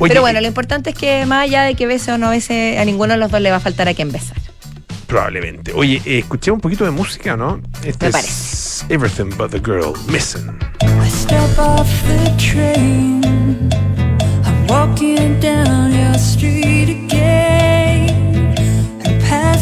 [0.00, 2.76] Oye, pero bueno, lo importante es que más allá de que bese o no bese,
[2.80, 4.36] a ninguno de los dos le va a faltar a quien besar.
[5.06, 5.72] Probablemente.
[5.74, 7.60] Oye, eh, escuché un poquito de música, ¿no?
[7.84, 10.58] Este Me es Everything But the Girl Missing.
[10.82, 13.20] I step off the train.
[14.44, 17.71] I'm walking down your street again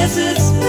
[0.00, 0.59] deserts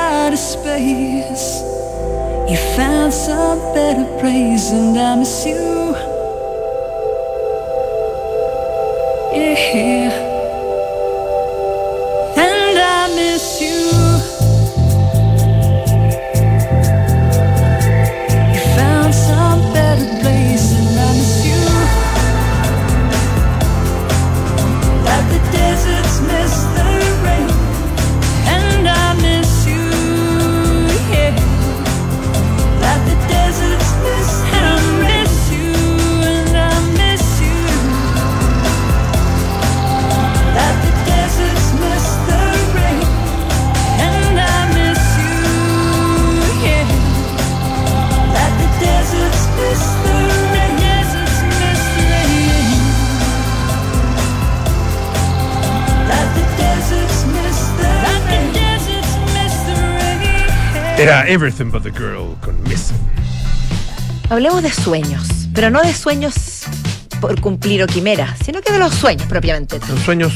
[0.00, 1.62] out of space.
[2.50, 5.94] You found some better place, and I miss you.
[9.32, 10.19] Yeah.
[61.00, 62.92] Era Everything But the Girl con Miss.
[64.28, 66.64] Hablemos de sueños, pero no de sueños
[67.22, 69.80] por cumplir o quimeras, sino que de los sueños propiamente.
[69.88, 70.32] Los sueños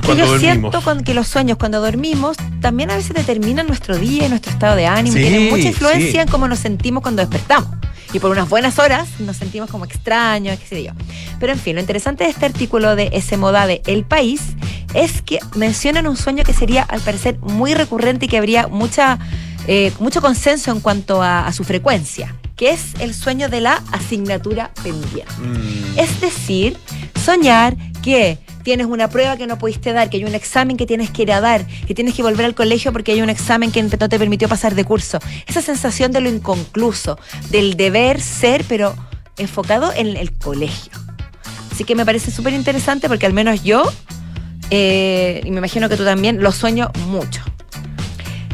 [0.00, 0.40] Que cuando yo dormimos.
[0.40, 4.50] siento con que los sueños cuando dormimos también a veces determinan nuestro día y nuestro
[4.52, 5.14] estado de ánimo.
[5.14, 6.18] Sí, tienen mucha influencia sí.
[6.18, 7.70] en cómo nos sentimos cuando despertamos.
[8.12, 10.92] Y por unas buenas horas nos sentimos como extraños, qué sé yo.
[11.38, 14.42] Pero en fin, lo interesante de este artículo de ese moda de El País
[14.94, 19.18] es que mencionan un sueño que sería al parecer muy recurrente y que habría mucha,
[19.66, 23.82] eh, mucho consenso en cuanto a, a su frecuencia, que es el sueño de la
[23.92, 25.24] asignatura pendiente.
[25.38, 26.76] Mm, Es decir,
[27.24, 31.10] soñar que tienes una prueba que no pudiste dar, que hay un examen que tienes
[31.10, 33.82] que ir a dar, que tienes que volver al colegio porque hay un examen que
[33.82, 35.18] no te permitió pasar de curso.
[35.46, 37.18] Esa sensación de lo inconcluso,
[37.50, 38.94] del deber ser, pero
[39.38, 40.92] enfocado en el colegio.
[41.72, 43.82] Así que me parece súper interesante porque al menos yo,
[44.70, 47.42] eh, y me imagino que tú también, lo sueño mucho.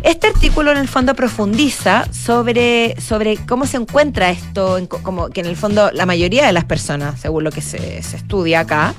[0.09, 5.41] Este artículo en el fondo profundiza sobre, sobre cómo se encuentra esto, en como que
[5.41, 8.95] en el fondo la mayoría de las personas, según lo que se, se estudia acá,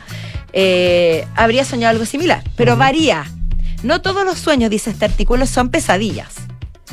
[0.53, 3.25] eh, habría soñado algo similar, pero varía.
[3.81, 6.35] No todos los sueños, dice este artículo, son pesadillas.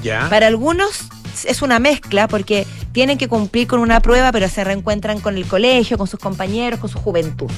[0.02, 0.30] ya.
[0.30, 1.08] Para algunos
[1.46, 5.44] es una mezcla porque tienen que cumplir con una prueba, pero se reencuentran con el
[5.44, 7.50] colegio, con sus compañeros, con su juventud.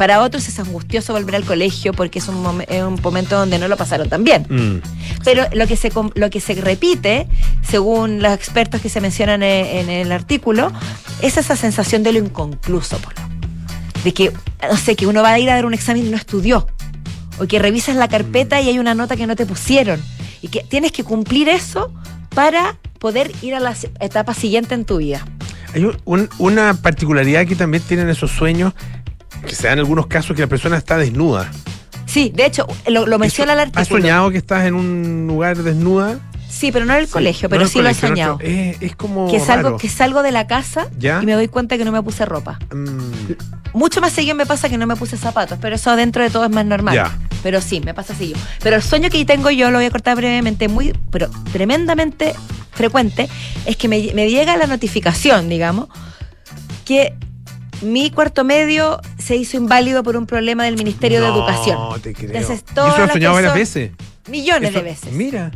[0.00, 3.58] Para otros es angustioso volver al colegio porque es un, momen- es un momento donde
[3.58, 4.46] no lo pasaron tan bien.
[4.48, 4.80] Mm,
[5.24, 7.28] Pero lo que se com- lo que se repite,
[7.60, 10.72] según los expertos que se mencionan e- en, el artículo,
[11.20, 13.16] es esa sensación de lo inconcluso, Polo.
[14.02, 14.32] De que,
[14.70, 16.66] no sé, que uno va a ir a dar un examen y no estudió.
[17.38, 20.00] O que revisas la carpeta y hay una nota que no te pusieron.
[20.40, 21.92] Y que tienes que cumplir eso
[22.34, 25.26] para poder ir a la etapa siguiente en tu vida.
[25.74, 28.72] Hay un- un- una particularidad que también tienen esos sueños,
[29.46, 31.50] que se dan algunos casos que la persona está desnuda.
[32.06, 34.00] Sí, de hecho, lo, lo menciona el ¿Has artículo.
[34.02, 36.18] soñado que estás en un lugar desnuda?
[36.48, 38.34] Sí, pero no en el colegio, pero sí lo he soñado.
[38.34, 39.30] otro- Es, es como.
[39.30, 39.76] Que salgo, raro.
[39.78, 41.20] que salgo de la casa ¿Ya?
[41.22, 42.58] y me doy cuenta que no me puse ropa.
[42.74, 43.34] Mm,
[43.72, 46.44] Mucho más seguido me pasa que no me puse zapatos, pero eso dentro de todo
[46.44, 46.96] es más normal.
[46.96, 47.16] Ya.
[47.44, 48.40] Pero sí, me pasa seguido.
[48.64, 52.34] Pero el sueño que tengo yo, lo voy a cortar brevemente, muy, pero tremendamente
[52.72, 53.28] frecuente,
[53.66, 55.86] es que me, me llega la notificación, digamos,
[56.84, 57.14] que
[57.82, 59.00] mi cuarto medio
[59.30, 62.02] se hizo inválido por un problema del Ministerio de no, Educación.
[62.02, 62.30] te creo.
[62.32, 63.92] Entonces, ¿Y eso todas lo las soñado varias veces?
[64.28, 65.12] Millones de veces.
[65.12, 65.52] Mira.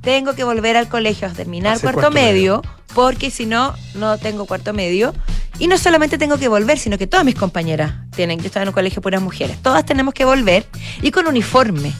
[0.00, 2.62] Tengo que volver al colegio a terminar Hacer cuarto, cuarto medio,
[2.94, 5.12] porque si no, no tengo cuarto medio.
[5.58, 8.70] Y no solamente tengo que volver, sino que todas mis compañeras tienen, yo estaba en
[8.70, 10.64] un colegio puras mujeres, todas tenemos que volver
[11.02, 11.92] y con uniforme.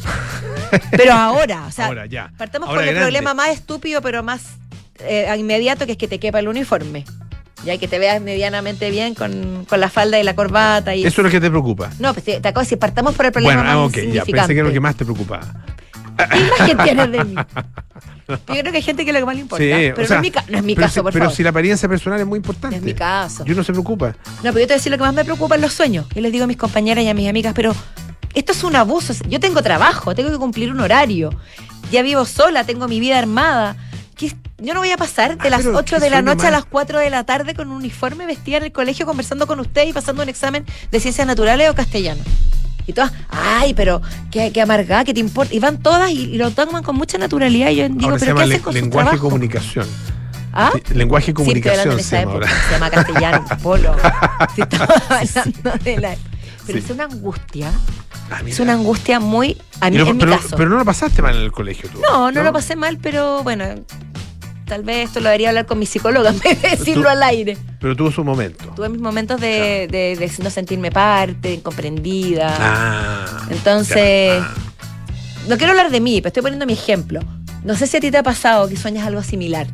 [0.93, 2.33] pero ahora, o sea, Ahora, ya.
[2.39, 3.03] partamos por el grande.
[3.03, 4.45] problema más estúpido, pero más
[5.01, 7.05] eh, inmediato, que es que te quepa el uniforme.
[7.65, 10.95] Ya que te veas medianamente bien con, con la falda y la corbata.
[10.95, 11.91] Y Eso es lo que te preocupa.
[11.99, 13.97] No, pues te, te acabo de decir, partamos por el problema Bueno, ah, más ok,
[14.13, 14.25] ya.
[14.25, 15.47] Pensé que era lo que más te preocupaba.
[16.31, 17.35] ¿Qué imagen tienes de mí?
[18.29, 19.65] Yo creo que hay gente que lo que más le importa.
[19.65, 21.25] Sí, pero o sea, no, es mi, no es mi pero caso, si- por Pero
[21.27, 21.37] favor.
[21.37, 22.77] si la apariencia personal es muy No importante.
[22.77, 23.45] es mi caso.
[23.47, 24.09] Y uno se preocupa.
[24.09, 26.07] No, pero yo te voy a decir lo que más me preocupa en los sueños.
[26.15, 27.75] Yo les digo a mis compañeras y a mis amigas, pero
[28.35, 29.15] esto es un abuso.
[29.29, 31.31] Yo tengo trabajo, tengo que cumplir un horario.
[31.91, 33.77] Ya vivo sola, tengo mi vida armada.
[34.19, 36.47] ¿Qué- Yo no voy a pasar de Ah, las pero 8 qué de la noche
[36.49, 39.61] a las 4 de la tarde con un uniforme vestida en el colegio conversando con
[39.61, 42.21] ustedes y pasando un examen de ciencias naturales o castellano.
[42.87, 44.01] Y todas, ay, pero
[44.31, 45.55] qué, qué amargada, qué te importa.
[45.55, 47.69] Y van todas y, y lo toman con mucha naturalidad.
[47.71, 49.87] Y yo digo, ahora se pero llama ¿qué hacen con su lenguaje y comunicación.
[50.53, 50.71] ¿Ah?
[50.75, 53.95] Sí, lenguaje y Sí, comunicación en se llama época, se llama castellano, polo.
[54.57, 56.17] Sí, estaba hablando de la...
[56.67, 56.85] Pero Sí.
[56.85, 57.71] es una angustia,
[58.31, 59.57] Ah, es una angustia muy...
[59.81, 60.55] A mí, mi pero, caso.
[60.57, 62.01] pero no lo pasaste mal en el colegio tú.
[62.01, 63.65] no, no, lo pasé mal, pero bueno,
[64.69, 67.23] tal vez esto lo debería hablar con mi psicóloga en vez de decirlo Tú- al
[67.25, 67.57] aire.
[67.81, 68.67] Pero tuvo su momento.
[68.77, 72.55] Tuve mis momentos de, de- de no sentirme parte, incomprendida.
[72.61, 73.47] Ah.
[73.51, 74.41] Entonces-.
[74.43, 74.55] Ah.
[75.49, 77.21] No quiero hablar de mí, pero estoy poniendo mi ejemplo.
[77.65, 79.67] No sé si a ti te ha pasado que sueñas algo similar.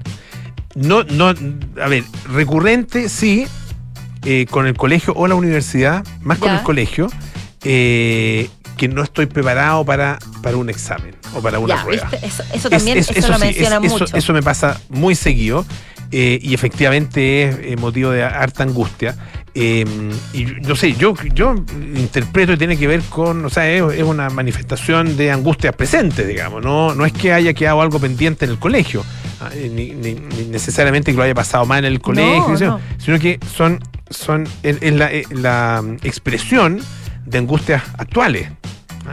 [0.74, 3.46] No, no, a ver, recurrente sí,
[4.24, 7.09] eh, con el colegio o la universidad, más con el colegio,
[7.64, 12.09] eh, que no estoy preparado para, para un examen o para una ya, prueba.
[12.23, 14.05] Eso, eso Es- también es- eso lo sí, es- eso, mucho.
[14.17, 15.65] eso me pasa muy seguido
[16.13, 19.17] eh, y efectivamente es eh, motivo de harta angustia.
[19.57, 19.85] Eh,
[20.33, 21.55] y no sé, yo, yo
[21.97, 26.27] interpreto y tiene que ver con, o sea, es, es una manifestación de angustia presente,
[26.27, 29.05] digamos, no, no es que haya quedado algo pendiente en el colegio,
[29.41, 32.57] ah, eh, ni, ni- ni necesariamente que lo haya pasado mal en el colegio, No,
[32.59, 32.81] sino, no.
[32.99, 33.79] sino que son,
[34.11, 36.81] son es, la, la, expresión
[37.27, 38.49] de angustias actuales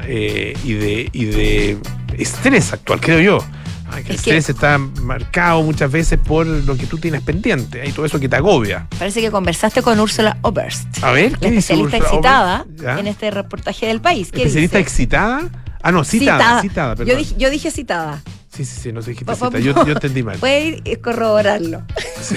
[0.05, 1.77] eh, y, de, y de
[2.17, 3.45] estrés actual, creo yo.
[3.89, 7.85] Ah, que el que- estrés está marcado muchas veces por lo que tú tienes pendiente
[7.85, 8.87] y todo eso que te agobia.
[8.97, 13.07] Parece que conversaste con Úrsula Oberst, A ver, la ¿qué dice especialista Ursula excitada en
[13.07, 14.31] este reportaje del país.
[14.31, 14.87] ¿Qué ¿Especialista dice?
[14.89, 15.49] excitada?
[15.83, 17.17] Ah, no, citada, citada, Yo perdón.
[17.17, 18.21] dije, yo dije citada.
[18.53, 19.59] Sí, sí, sí, no se dijiste cita.
[19.59, 20.37] Yo, yo entendí mal.
[20.37, 21.83] Puede ir corroborarlo.
[22.21, 22.35] Sí.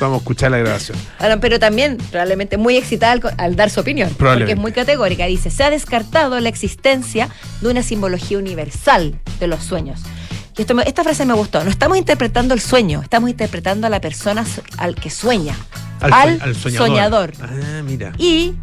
[0.00, 0.96] Vamos a escuchar la grabación.
[1.40, 4.08] Pero también probablemente muy excitada al, dar su opinión.
[4.18, 5.26] Porque es muy categórica.
[5.26, 7.28] Dice, se ha descartado la existencia
[7.60, 10.00] de una simbología universal de los sueños.
[10.56, 11.62] Y esto me- esta frase me gustó.
[11.62, 14.44] No estamos interpretando el sueño, estamos interpretando a la persona
[14.78, 15.54] al que sueña.
[16.00, 16.88] Al, al soñador.
[16.88, 17.32] soñador.
[17.42, 18.12] Ah, mira.
[18.18, 18.54] Y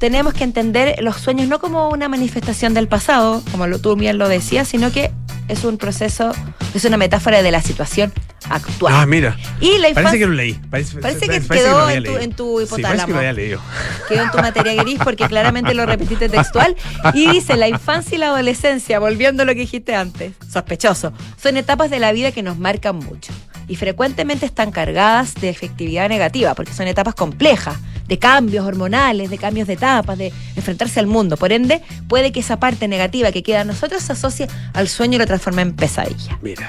[0.00, 4.18] tenemos que entender los sueños no como una manifestación del pasado, como lo, tú bien
[4.18, 5.12] lo decías, sino que
[5.46, 6.32] es un proceso,
[6.74, 8.12] es una metáfora de la situación
[8.48, 8.94] actual.
[8.96, 9.36] Ah, mira.
[9.60, 10.54] y la Parece infancia que lo leí.
[10.70, 13.12] Parece, Parece que quedó en tu- en tu Sí, parece que hipotálamo.
[13.12, 13.60] lo había leído.
[14.08, 16.74] quedó en tu materia gris porque claramente lo repetiste textual.
[17.14, 21.56] Y dice, la infancia y la adolescencia, volviendo a lo que dijiste antes, sospechoso, son
[21.58, 23.32] etapas de la vida que nos marcan mucho.
[23.68, 27.76] Y frecuentemente están cargadas de efectividad negativa, porque son etapas complejas,
[28.10, 31.36] de cambios hormonales, de cambios de etapas, de enfrentarse al mundo.
[31.36, 35.14] Por ende, puede que esa parte negativa que queda en nosotros se asocie al sueño
[35.14, 36.36] y lo transforme en pesadilla.
[36.42, 36.68] Mira.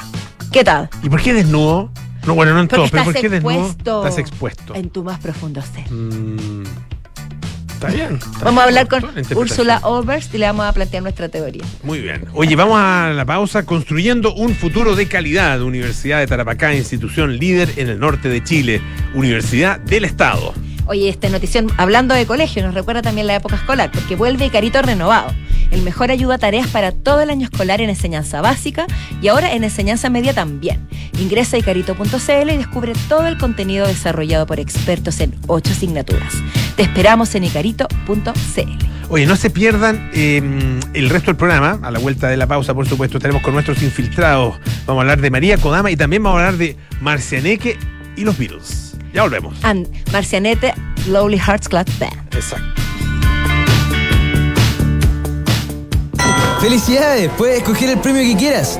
[0.52, 0.90] ¿Qué tal?
[1.02, 1.92] ¿Y por qué desnudo?
[2.28, 4.06] No, bueno, no en todo, pero ¿por qué desnudo?
[4.06, 4.76] Estás expuesto.
[4.76, 5.92] en tu más profundo ser.
[5.92, 6.64] Mm,
[7.74, 8.16] está bien.
[8.18, 9.04] está Vamos a hablar con.
[9.36, 11.64] Úrsula Oberst y le vamos a plantear nuestra teoría.
[11.82, 12.26] Muy bien.
[12.34, 13.66] Oye, vamos a la pausa.
[13.66, 15.60] Construyendo un futuro de calidad.
[15.64, 18.80] Universidad de Tarapacá, institución líder en el norte de Chile.
[19.16, 20.54] Universidad del Estado.
[20.88, 24.82] Oye, esta notición, hablando de colegio, nos recuerda también la época escolar, porque vuelve Icarito
[24.82, 25.34] renovado.
[25.72, 28.86] El mejor ayuda a tareas para todo el año escolar en enseñanza básica
[29.22, 30.88] y ahora en enseñanza media también.
[31.20, 36.34] Ingresa a icarito.cl y descubre todo el contenido desarrollado por expertos en ocho asignaturas.
[36.76, 38.92] Te esperamos en icarito.cl.
[39.10, 40.42] Oye, no se pierdan eh,
[40.94, 41.80] el resto del programa.
[41.84, 44.58] A la vuelta de la pausa, por supuesto, estaremos con nuestros infiltrados.
[44.86, 47.78] Vamos a hablar de María Kodama y también vamos a hablar de Marcianeque
[48.16, 48.91] y los Beatles.
[49.14, 49.64] Ya volvemos.
[49.64, 50.74] And Marcianete,
[51.08, 52.34] Lowly Hearts Club Band.
[52.34, 52.82] Exacto.
[56.62, 57.32] ¡Felicidades!
[57.38, 58.80] Puedes escoger el premio que quieras.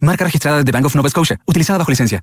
[0.00, 2.22] Marca registrada de Bank of Nova Scotia, utilizada bajo licencia.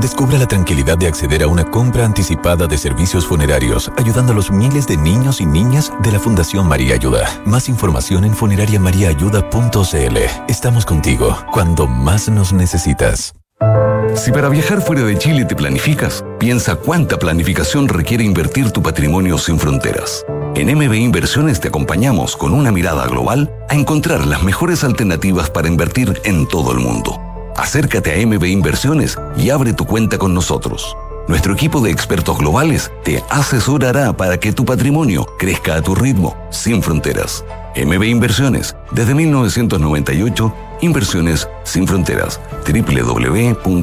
[0.00, 4.50] Descubra la tranquilidad de acceder a una compra anticipada de servicios funerarios, ayudando a los
[4.50, 7.28] miles de niños y niñas de la Fundación María Ayuda.
[7.44, 10.16] Más información en funerariamariaayuda.cl.
[10.48, 13.34] Estamos contigo cuando más nos necesitas.
[14.14, 19.38] Si para viajar fuera de Chile te planificas, piensa cuánta planificación requiere invertir tu patrimonio
[19.38, 20.24] sin fronteras.
[20.54, 25.68] En MB Inversiones te acompañamos con una mirada global a encontrar las mejores alternativas para
[25.68, 27.31] invertir en todo el mundo.
[27.56, 30.96] Acércate a MB Inversiones y abre tu cuenta con nosotros.
[31.28, 36.36] Nuestro equipo de expertos globales te asesorará para que tu patrimonio crezca a tu ritmo,
[36.50, 37.44] sin fronteras.
[37.76, 42.40] MB Inversiones, desde 1998, Inversiones sin fronteras.
[42.66, 43.82] www.mbi.cl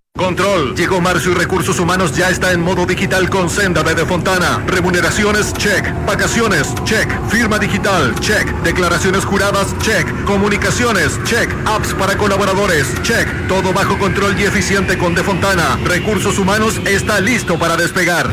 [0.21, 0.75] Control.
[0.75, 4.63] Llegó marzo y recursos humanos ya está en modo digital con Senda de, de Fontana.
[4.67, 5.83] Remuneraciones, check.
[6.05, 7.09] Vacaciones, check.
[7.29, 8.47] Firma digital, check.
[8.63, 10.05] Declaraciones juradas, check.
[10.25, 11.49] Comunicaciones, check.
[11.65, 13.27] Apps para colaboradores, check.
[13.47, 15.79] Todo bajo control y eficiente con De Fontana.
[15.85, 18.29] Recursos humanos está listo para despegar.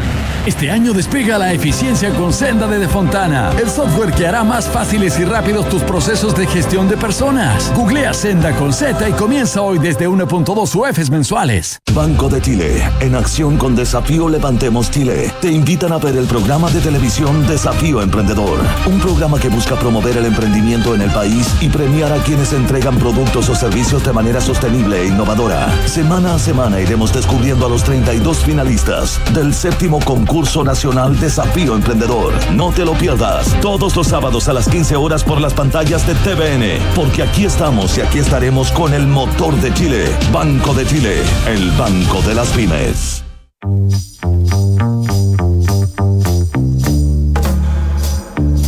[0.48, 4.66] Este año despega la eficiencia con Senda de De Fontana, el software que hará más
[4.66, 7.70] fáciles y rápidos tus procesos de gestión de personas.
[7.74, 11.80] Googlea Senda con Z y comienza hoy desde 1.2 UFs mensuales.
[11.94, 16.70] Banco de Chile, en acción con Desafío Levantemos Chile, te invitan a ver el programa
[16.70, 21.68] de televisión Desafío Emprendedor, un programa que busca promover el emprendimiento en el país y
[21.68, 25.68] premiar a quienes entregan productos o servicios de manera sostenible e innovadora.
[25.86, 32.32] Semana a semana iremos descubriendo a los 32 finalistas del séptimo concurso nacional Desafío Emprendedor.
[32.52, 36.14] No te lo pierdas, todos los sábados a las 15 horas por las pantallas de
[36.14, 41.16] TVN, porque aquí estamos y aquí estaremos con el motor de Chile, Banco de Chile,
[41.48, 43.24] el Banco de las Pymes.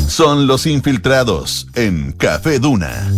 [0.08, 3.08] Son los infiltrados en Café Duna.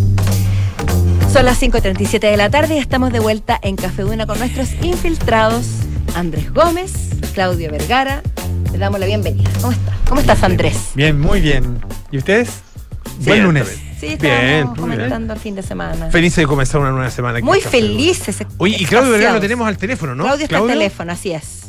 [1.32, 4.68] Son las 5.37 de la tarde y estamos de vuelta en Café Duna con nuestros
[4.82, 5.64] infiltrados
[6.14, 6.92] Andrés Gómez,
[7.32, 8.22] Claudio Vergara.
[8.72, 9.50] Le damos la bienvenida.
[9.60, 9.94] ¿Cómo estás?
[10.08, 10.90] ¿Cómo estás, Andrés?
[10.94, 11.78] Bien, muy bien.
[12.10, 12.48] ¿Y ustedes?
[13.20, 13.68] Sí, Buen lunes.
[14.00, 14.74] Sí, Bien, estamos bien.
[14.96, 16.10] comentando el fin de semana.
[16.10, 17.38] Felices de comenzar una nueva semana.
[17.38, 18.38] aquí Muy felices.
[18.58, 20.24] Oye, y Claudio Vergara lo tenemos al teléfono, ¿no?
[20.24, 21.60] Claudio está al teléfono, así es.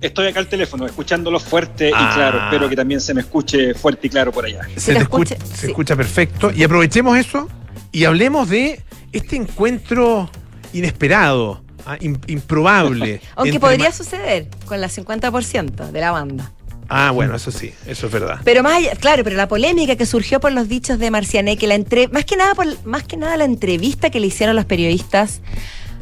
[0.00, 2.10] Estoy acá al teléfono, escuchándolo fuerte Ah.
[2.10, 2.44] y claro.
[2.44, 4.60] Espero que también se me escuche fuerte y claro por allá.
[4.76, 6.50] Se, te escucha, se escucha perfecto.
[6.52, 7.48] Y aprovechemos eso
[7.92, 8.80] y hablemos de
[9.12, 10.28] este encuentro
[10.72, 13.20] inesperado, ah, im- improbable.
[13.36, 16.52] Aunque podría suceder con la 50% de la banda.
[16.88, 18.40] Ah, bueno, eso sí, eso es verdad.
[18.44, 21.74] Pero más allá, claro, pero la polémica que surgió por los dichos de Marcianeque, la
[21.74, 25.40] entre, más que nada por, más que nada la entrevista que le hicieron los periodistas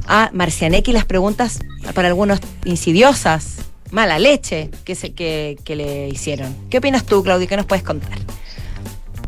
[0.06, 1.60] a Marcianeque y las preguntas
[1.94, 3.56] para algunos insidiosas,
[3.90, 6.54] mala leche que se que, que le hicieron.
[6.68, 7.48] ¿Qué opinas tú, Claudio?
[7.48, 8.18] ¿Qué nos puedes contar?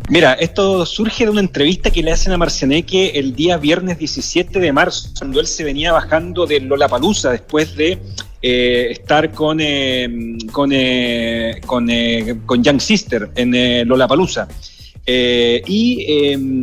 [0.08, 4.60] Mira, esto surge de una entrevista que le hacen a Marcianeque el día viernes 17
[4.60, 7.98] de marzo, cuando él se venía bajando de Lollapalooza después de
[8.40, 14.46] eh, estar con, eh, con, eh, con, eh, con Young Sister en eh, Lollapalooza.
[15.08, 16.04] Eh, y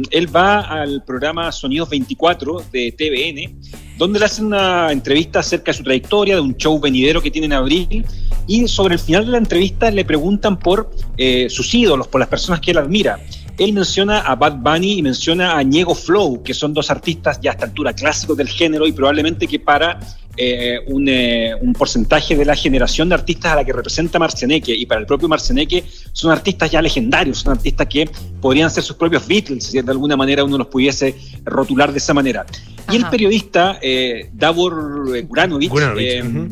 [0.09, 3.59] él va al programa Sonidos 24 de TVN,
[3.97, 7.47] donde le hacen una entrevista acerca de su trayectoria, de un show venidero que tiene
[7.47, 8.05] en abril,
[8.47, 12.29] y sobre el final de la entrevista le preguntan por eh, sus ídolos, por las
[12.29, 13.19] personas que él admira.
[13.57, 17.51] Él menciona a Bad Bunny y menciona a Ñego Flow, que son dos artistas ya
[17.51, 19.99] a esta altura clásicos del género y probablemente que para
[20.35, 24.73] eh, un, eh, un porcentaje de la generación de artistas a la que representa Marcianeque
[24.73, 28.09] y para el propio Marcianeque son artistas ya legendarios, son artistas que
[28.41, 31.15] podrían ser sus propios Beatles, si de alguna manera uno los pudiese
[31.45, 32.47] rotular de esa manera.
[32.91, 36.47] Y el periodista eh, Davor Guranovic, Guranovic, ujú.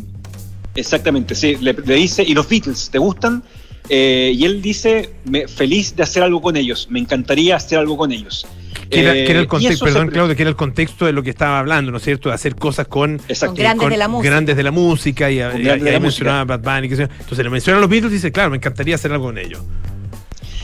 [0.76, 3.43] Exactamente, sí, le, le dice, ¿y los Beatles te gustan?
[3.89, 7.97] Eh, y él dice, me, feliz de hacer algo con ellos, me encantaría hacer algo
[7.97, 8.45] con ellos.
[8.89, 11.05] Que era, Eh, que era el y contexto, se perdón, Claudio, que era el contexto
[11.05, 12.30] de lo que estaba hablando, ¿no es cierto?
[12.30, 13.55] De hacer cosas con, Exacto.
[13.55, 14.30] Con grandes de la música.
[14.30, 16.89] grandes de la música y, y- y ahí mencionaba Bad Bunny.
[16.89, 17.07] qué sé yo.
[17.19, 19.61] Entonces le menciona a los Beatles y dice, claro, me encantaría hacer algo con ellos.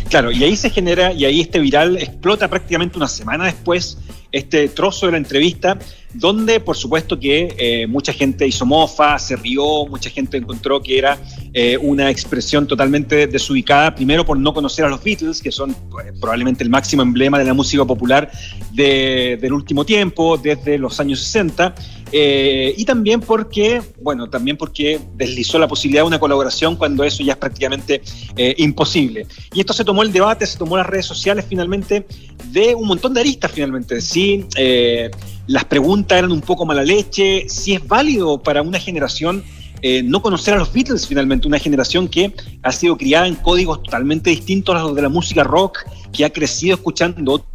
[0.09, 3.97] Claro, y ahí se genera, y ahí este viral explota prácticamente una semana después,
[4.31, 5.77] este trozo de la entrevista,
[6.13, 10.97] donde por supuesto que eh, mucha gente hizo mofa, se rió, mucha gente encontró que
[10.97, 11.17] era
[11.53, 16.07] eh, una expresión totalmente desubicada, primero por no conocer a los Beatles, que son pues,
[16.19, 18.31] probablemente el máximo emblema de la música popular
[18.73, 21.75] de- del último tiempo, desde los años 60,
[22.11, 27.21] eh, y también porque, bueno, también porque deslizó la posibilidad de una colaboración cuando eso
[27.21, 28.01] ya es prácticamente
[28.37, 29.27] eh, imposible.
[29.53, 32.05] Y esto se tomó el debate, se tomó las redes sociales finalmente
[32.45, 34.01] de un montón de aristas finalmente.
[34.01, 35.11] Si eh,
[35.47, 39.43] las preguntas eran un poco mala leche, si es válido para una generación
[39.81, 42.33] eh, no conocer a los Beatles finalmente, una generación que
[42.63, 45.79] ha sido criada en códigos totalmente distintos a los de la música rock,
[46.11, 47.45] que ha crecido escuchando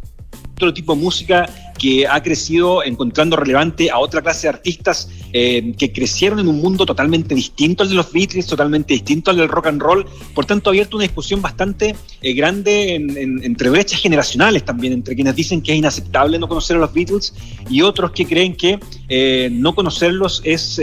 [0.55, 5.73] otro tipo de música que ha crecido encontrando relevante a otra clase de artistas eh,
[5.77, 9.49] que crecieron en un mundo totalmente distinto al de los Beatles, totalmente distinto al del
[9.49, 10.05] rock and roll.
[10.35, 14.93] Por tanto, ha abierto una discusión bastante eh, grande en- en- entre brechas generacionales también,
[14.93, 17.33] entre quienes dicen que es inaceptable no conocer a los Beatles
[17.69, 20.79] y otros que creen que eh, no conocerlos es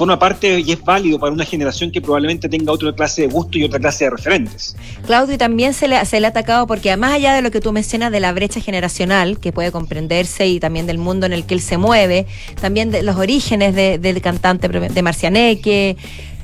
[0.00, 3.58] forma parte y es válido para una generación que probablemente tenga otra clase de gusto
[3.58, 4.74] y otra clase de referentes.
[5.06, 7.60] Claudio, y también se le, se le ha atacado porque más allá de lo que
[7.60, 11.44] tú mencionas de la brecha generacional, que puede comprenderse, y también del mundo en el
[11.44, 12.26] que él se mueve,
[12.62, 15.96] también de los orígenes de- del cantante de Marcianeque,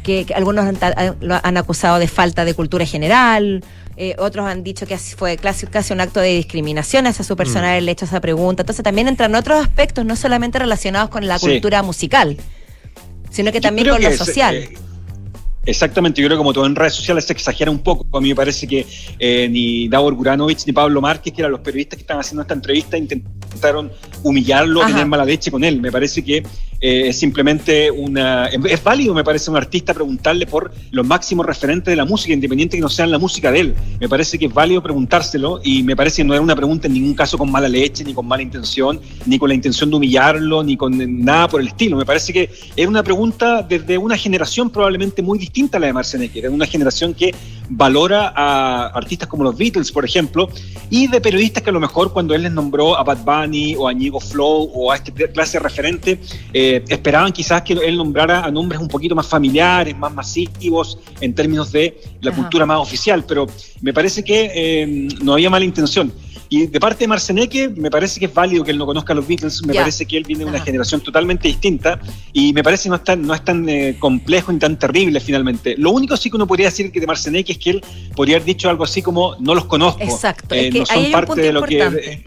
[0.02, 0.76] que, que algunos han,
[1.20, 3.64] lo han acusado de falta de cultura general,
[3.96, 7.62] eh, otros han dicho que fue casi, casi un acto de discriminación hacia su persona
[7.68, 7.70] Mm.
[7.70, 8.62] haberle hecho esa pregunta.
[8.62, 11.46] Entonces también entran otros aspectos, no solamente relacionados con la Sí.
[11.48, 12.36] cultura musical,
[13.37, 14.55] sino que también con lo que es, social.
[14.57, 14.70] eh,
[15.66, 18.07] Exactamente, yo creo que como todo en redes sociales se exagera un poco.
[18.16, 18.87] A mí me parece que
[19.18, 22.55] eh, ni Davor Guranovich ni Pablo Márquez, que eran los periodistas que estaban haciendo esta
[22.55, 23.91] entrevista, intentaron
[24.22, 24.91] humillarlo, Ajá.
[24.93, 25.80] tener mala leche con él.
[25.80, 26.45] Me parece que
[26.80, 28.46] eh, es simplemente una...
[28.46, 32.76] Es, válido, me parece, un artista preguntarle por los máximos referentes de la música, independiente
[32.76, 33.74] que no sean la música de él.
[34.00, 36.94] Me parece que es válido preguntárselo y me parece que no era una pregunta en
[36.94, 40.62] ningún caso con mala leche, ni con mala intención, ni con la intención de humillarlo,
[40.62, 41.96] ni con nada por el estilo.
[41.96, 45.92] Me parece que era una pregunta desde una generación probablemente muy distinta a la de
[45.92, 47.34] Marcianeque, una generación que
[47.68, 50.48] valora a artistas como los Beatles, por ejemplo,
[50.90, 53.88] y de periodistas que a lo mejor cuando él les nombró a Bad Bunny o
[53.88, 56.20] a Ñigo Flow o a este clase de referente,
[56.52, 61.34] eh, esperaban quizás que él nombrara a nombres un poquito más familiares, más masivos en
[61.34, 62.40] términos de la Ajá.
[62.40, 63.46] cultura más oficial, pero
[63.80, 66.12] me parece que eh, no había mala intención.
[66.48, 69.16] Y de parte de Marceneque, me parece que es válido que él no conozca a
[69.16, 70.66] los Beatles, me parece que él viene de una Ajá.
[70.66, 71.98] generación totalmente distinta
[72.32, 75.18] y me parece que no es tan, no es tan eh, complejo ni tan terrible
[75.18, 75.74] finalmente.
[75.76, 78.46] Lo único sí que uno podría decir que de Marceneque es que él podría haber
[78.46, 80.00] dicho algo así como no los conozco.
[80.04, 82.24] Exacto, Eh, es que no son parte de lo que importante.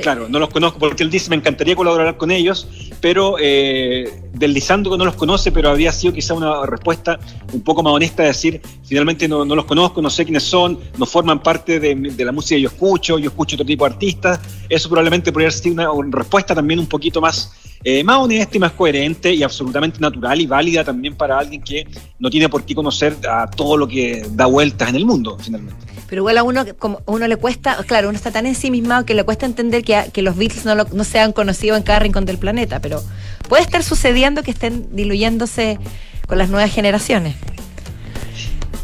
[0.00, 2.68] Claro, no los conozco porque él dice, me encantaría colaborar con ellos,
[3.00, 7.18] pero eh, deslizando que no los conoce, pero habría sido quizá una respuesta
[7.52, 10.78] un poco más honesta de decir, finalmente no, no los conozco, no sé quiénes son,
[10.96, 14.40] no forman parte de, la música que yo escucho, yo escucho otro tipo de artistas.
[14.68, 17.52] Eso probablemente podría ser una respuesta también un poquito más,
[17.84, 21.86] eh, más honesta y más coherente y absolutamente natural y válida también para alguien que
[22.18, 25.76] no tiene por qué conocer a todo lo que da vueltas en el mundo, finalmente.
[26.08, 29.12] Pero igual a uno, como a uno le cuesta, claro, uno está tan ensimismado que
[29.14, 32.24] le cuesta entender que, que los Beatles no, lo- no sean conocidos en cada rincón
[32.24, 33.02] del planeta, pero
[33.48, 35.78] puede estar sucediendo que estén diluyéndose
[36.26, 37.34] con las nuevas generaciones.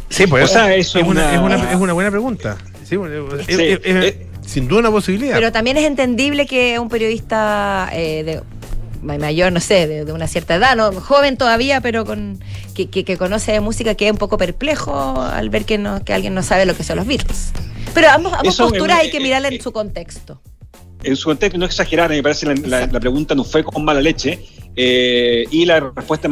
[0.08, 2.56] Sí, pues O sea, eso es, una, una- es, una, es una buena pregunta.
[2.84, 5.34] Sí, bueno, es- Sí, es- es- eh, sin duda una posibilidad.
[5.34, 8.42] Pero también es entendible que un periodista eh, de
[9.04, 12.40] mayor, no sé, de, de una cierta edad, no joven todavía, pero con
[12.74, 16.12] que, que- que conoce de música, quede un poco perplejo al ver que, no, que
[16.14, 17.52] alguien no sabe lo que son los Beatles.
[17.94, 20.40] Pero ambos, ambas posturas hay que eh, mirarlas eh, en su contexto.
[21.02, 24.40] en su contexto no exagerar, me parece la, la pregunta no fue con mala leche.
[24.76, 26.28] Eh, y la respuesta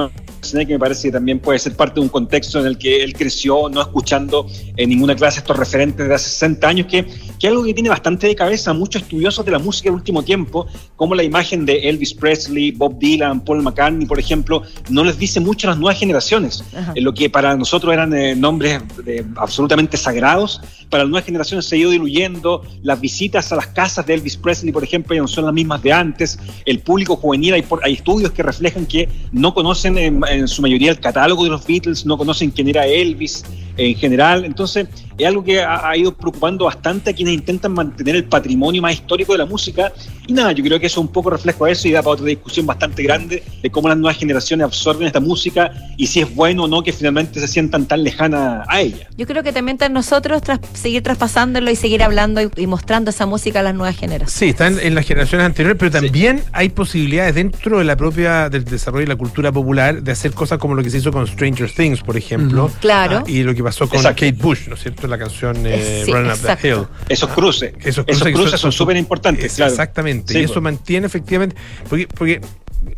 [0.51, 3.15] que me parece que también puede ser parte de un contexto en el que él
[3.15, 7.49] creció no escuchando en ninguna clase estos referentes de hace 60 años, que, que es
[7.49, 8.73] algo que tiene bastante de cabeza.
[8.73, 10.67] A muchos estudiosos de la música del último tiempo,
[10.97, 15.39] como la imagen de Elvis Presley, Bob Dylan, Paul McCartney, por ejemplo, no les dice
[15.41, 16.65] mucho a las nuevas generaciones.
[16.95, 21.65] En lo que para nosotros eran eh, nombres eh, absolutamente sagrados, para las nuevas generaciones
[21.67, 25.23] se ha ido diluyendo, las visitas a las casas de Elvis Presley, por ejemplo, ya
[25.23, 28.87] no son las mismas de antes, el público juvenil, hay, por- hay estudios que reflejan
[28.87, 32.69] que no conocen en, en su mayoría el catálogo de los Beatles, no conocen quién
[32.69, 33.45] era Elvis
[33.77, 34.87] en general, entonces
[35.19, 38.95] es algo que ha, ha ido preocupando bastante a quienes intentan mantener el patrimonio más
[38.95, 39.93] histórico de la música,
[40.27, 42.13] y nada, yo creo que eso es un poco reflejo de eso y da para
[42.15, 46.35] otra discusión bastante grande de cómo las nuevas generaciones absorben esta música y si es
[46.35, 49.09] bueno o no que finalmente se sientan tan lejanas a ella.
[49.17, 52.67] Yo creo que también está en nosotros tras- seguir traspasándolo y seguir hablando y, y
[52.67, 54.33] mostrando esa música a las nuevas generaciones.
[54.33, 58.65] Sí, están en las generaciones anteriores, pero también hay posibilidades dentro de la propia del
[58.65, 61.71] desarrollo de la cultura popular de hacer cosas como lo que se hizo con Stranger
[61.71, 62.71] Things, por ejemplo.
[62.81, 63.19] Claro.
[63.19, 64.21] Ah, y lo que pasó con Exacto.
[64.21, 65.07] Kate Bush, ¿no es cierto?
[65.07, 66.87] La canción eh, Sí, Running Up the Hill.
[67.09, 69.71] Esos cruces, Esos cruces son- súper importantes, Es- claro.
[69.73, 70.33] Exactamente.
[70.33, 70.65] Sí, y eso pues.
[70.65, 71.57] mantiene efectivamente.
[71.89, 72.41] Porque, porque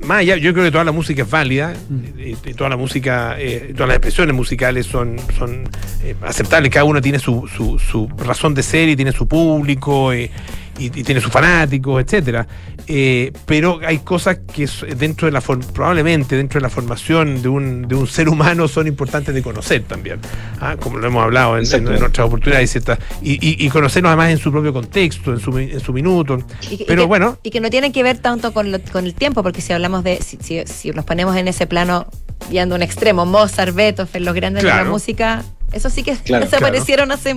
[0.01, 1.75] más allá, yo creo que toda la música es válida,
[2.19, 5.69] y, y toda la música, eh, todas las expresiones musicales son, son
[6.03, 10.13] eh, aceptables, cada uno tiene su, su, su razón de ser y tiene su público
[10.13, 10.31] eh,
[10.79, 12.47] y, y tiene sus fanáticos, etcétera.
[12.87, 17.89] Eh, pero hay cosas que dentro de la probablemente dentro de la formación de un,
[17.89, 20.21] de un ser humano son importantes de conocer también.
[20.61, 24.11] Ah, Como lo hemos hablado en, en, en otras oportunidades, ciertas- y, y, y conocernos
[24.11, 26.39] además en su propio contexto, en su, en su minuto.
[26.71, 29.15] Y Pero que- bueno, Y que no tienen que ver tanto con, lo- con el
[29.15, 32.07] tiempo, porque si hablamos de, si, si, si nos ponemos en ese plano,
[32.51, 37.11] viendo un extremo, Mozart, Beethoven, los grandes de la música, eso sí que Claro, desaparecieron
[37.13, 37.35] hace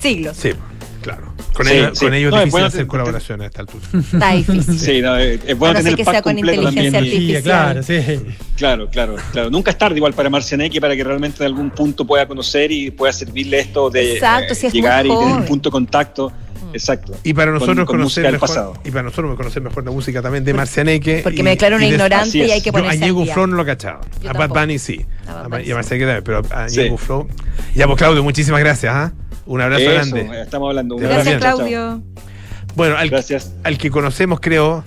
[0.00, 0.36] siglos.
[0.36, 0.52] sí,
[1.02, 1.32] claro.
[1.54, 2.04] Con Sí, ellos, sí.
[2.04, 3.84] con ellos No, difícil bueno hacer te- colaboraciones a esta altura.
[4.12, 4.78] Está difícil.
[4.78, 7.14] Sí, no, es, es bueno tener que el pack sea con completo inteligencia también.
[7.22, 7.42] y- artificial.
[7.42, 8.36] claro, sí.
[8.56, 9.50] Claro, claro, claro.
[9.50, 12.90] Nunca es tarde igual para Marcianeque para que realmente en algún punto pueda conocer y
[12.90, 16.32] pueda servirle esto de Exacto, eh, si es llegar y tener un punto de contacto.
[16.72, 17.14] Exacto.
[17.24, 18.74] Y para Con- nosotros con conocer música del mejor, pasado.
[18.84, 21.20] y para nosotros conocer mejor la música también de Marcianeque.
[21.24, 23.34] Porque y- me declaro una y ignorante y hay que Yo a ponerse Diego día.
[23.34, 24.00] Flow no lo cachaba.
[24.22, 24.50] Yo a Bad.
[24.50, 25.04] Bunny sí.
[25.26, 25.74] A Bad A- Bunny y a sí.
[25.74, 26.80] Marcianeque también, pero a Sí.
[26.80, 27.28] Diego Flow.
[27.74, 28.94] Ya, pues Claudio, muchísimas gracias.
[28.94, 29.12] ¿ah?
[29.50, 30.42] Un abrazo Eso, grande.
[30.42, 30.94] estamos hablando.
[30.94, 31.40] Un abrazo, Gracias.
[31.40, 32.02] Claudio.
[32.76, 33.52] Bueno, al, Gracias.
[33.64, 34.84] al que conocemos, creo,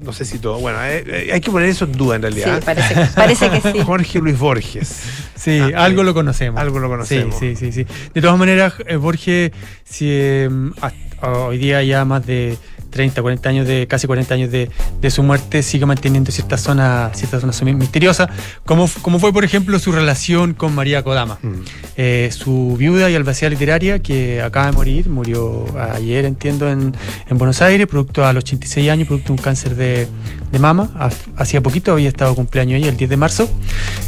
[0.00, 0.58] no sé si todo.
[0.58, 2.58] Bueno, eh, eh, hay que poner eso en duda en realidad.
[2.58, 3.78] Sí, parece que- parece que sí.
[3.86, 5.02] Jorge Luis Borges.
[5.36, 6.60] Sí, Ah, algo eh, lo conocemos.
[6.60, 7.36] Algo lo conocemos.
[7.38, 7.84] Sí, sí, sí.
[7.84, 8.10] sí.
[8.12, 9.52] De todas maneras, eh, Borges,
[9.84, 10.50] si, eh,
[10.80, 12.58] hasta hoy día ya más de
[12.90, 14.70] 30, 40 años de, casi 40 años de,
[15.00, 18.28] de su muerte, sigue manteniendo cierta zona, cierta zona sumi- misteriosa,
[18.64, 21.54] como, como fue, por ejemplo, su relación con María Kodama, Mm.
[21.96, 25.64] eh, su viuda y albacea literaria, que acaba de morir, murió
[25.94, 26.94] ayer, entiendo, en,
[27.28, 30.08] en Buenos Aires, producto a los 86 años, producto de un cáncer de,
[30.50, 33.50] de mama, ha- hacía poquito, había estado cumpleaños ella, el 10 de marzo.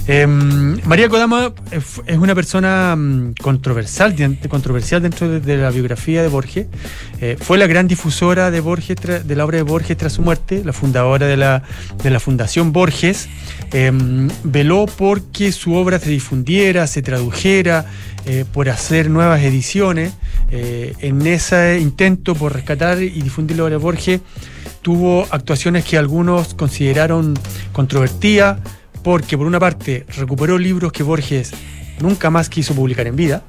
[0.09, 4.15] Eh, María Kodama eh, es una persona mm, controversial,
[4.49, 6.67] controversial dentro de, la biografía de Borges.
[7.21, 10.63] Eh, fue la gran difusora de Borges, de la obra de Borges tras su muerte,
[10.65, 11.63] la fundadora de la,
[12.03, 13.29] de la Fundación Borges.
[13.73, 13.93] Eh,
[14.43, 17.87] veló porque su obra se difundiera, se tradujera,
[18.27, 20.13] eh, por hacer nuevas ediciones.
[20.55, 24.21] En ese intento por rescatar y difundir la obra de Borges,
[24.83, 27.39] tuvo actuaciones que algunos consideraron
[27.73, 28.59] controvertidas,
[29.03, 31.53] porque por una parte recuperó libros que Borges
[32.01, 33.43] nunca más quiso publicar en vida.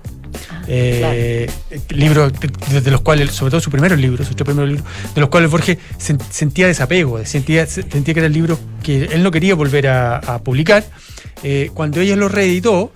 [0.68, 1.50] Eh,
[1.90, 5.22] libros de, de los cuales, sobre todo sus primeros libros, sus tres primeros libros, de
[5.22, 9.56] los cuales Borges sen- sentía desapego, sentía, sentía que eran libros que él no quería
[9.56, 10.86] volver a, a publicar.
[11.44, 12.92] Eh, cuando ella los reeditó,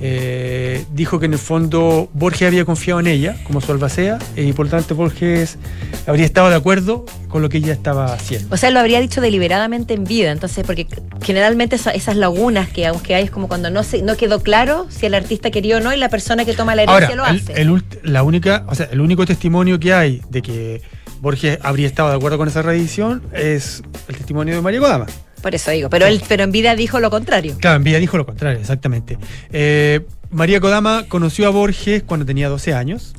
[0.00, 4.52] eh, dijo que en el fondo Borges había confiado en ella como su albacea y
[4.52, 5.58] por lo tanto Borges
[6.06, 8.54] habría estado de acuerdo con lo que ella estaba haciendo.
[8.54, 10.86] O sea, lo habría dicho deliberadamente en vida, entonces, porque
[11.22, 14.86] generalmente esa- esas lagunas que aunque hay es como cuando no se, no quedó claro
[14.90, 17.24] si el artista quería o no y la persona que toma la herencia Ahora, lo
[17.24, 17.60] hace.
[17.60, 20.82] el la única, o sea, el único testimonio que hay de que
[21.20, 25.06] Borges habría estado de acuerdo con esa reedición es el testimonio de María Kodama.
[25.42, 27.56] Por eso digo, pero él, pero en vida dijo lo contrario.
[27.60, 29.18] Claro, en vida dijo lo contrario, exactamente.
[29.52, 33.14] Eh, María Kodama conoció a Borges cuando tenía 12 años.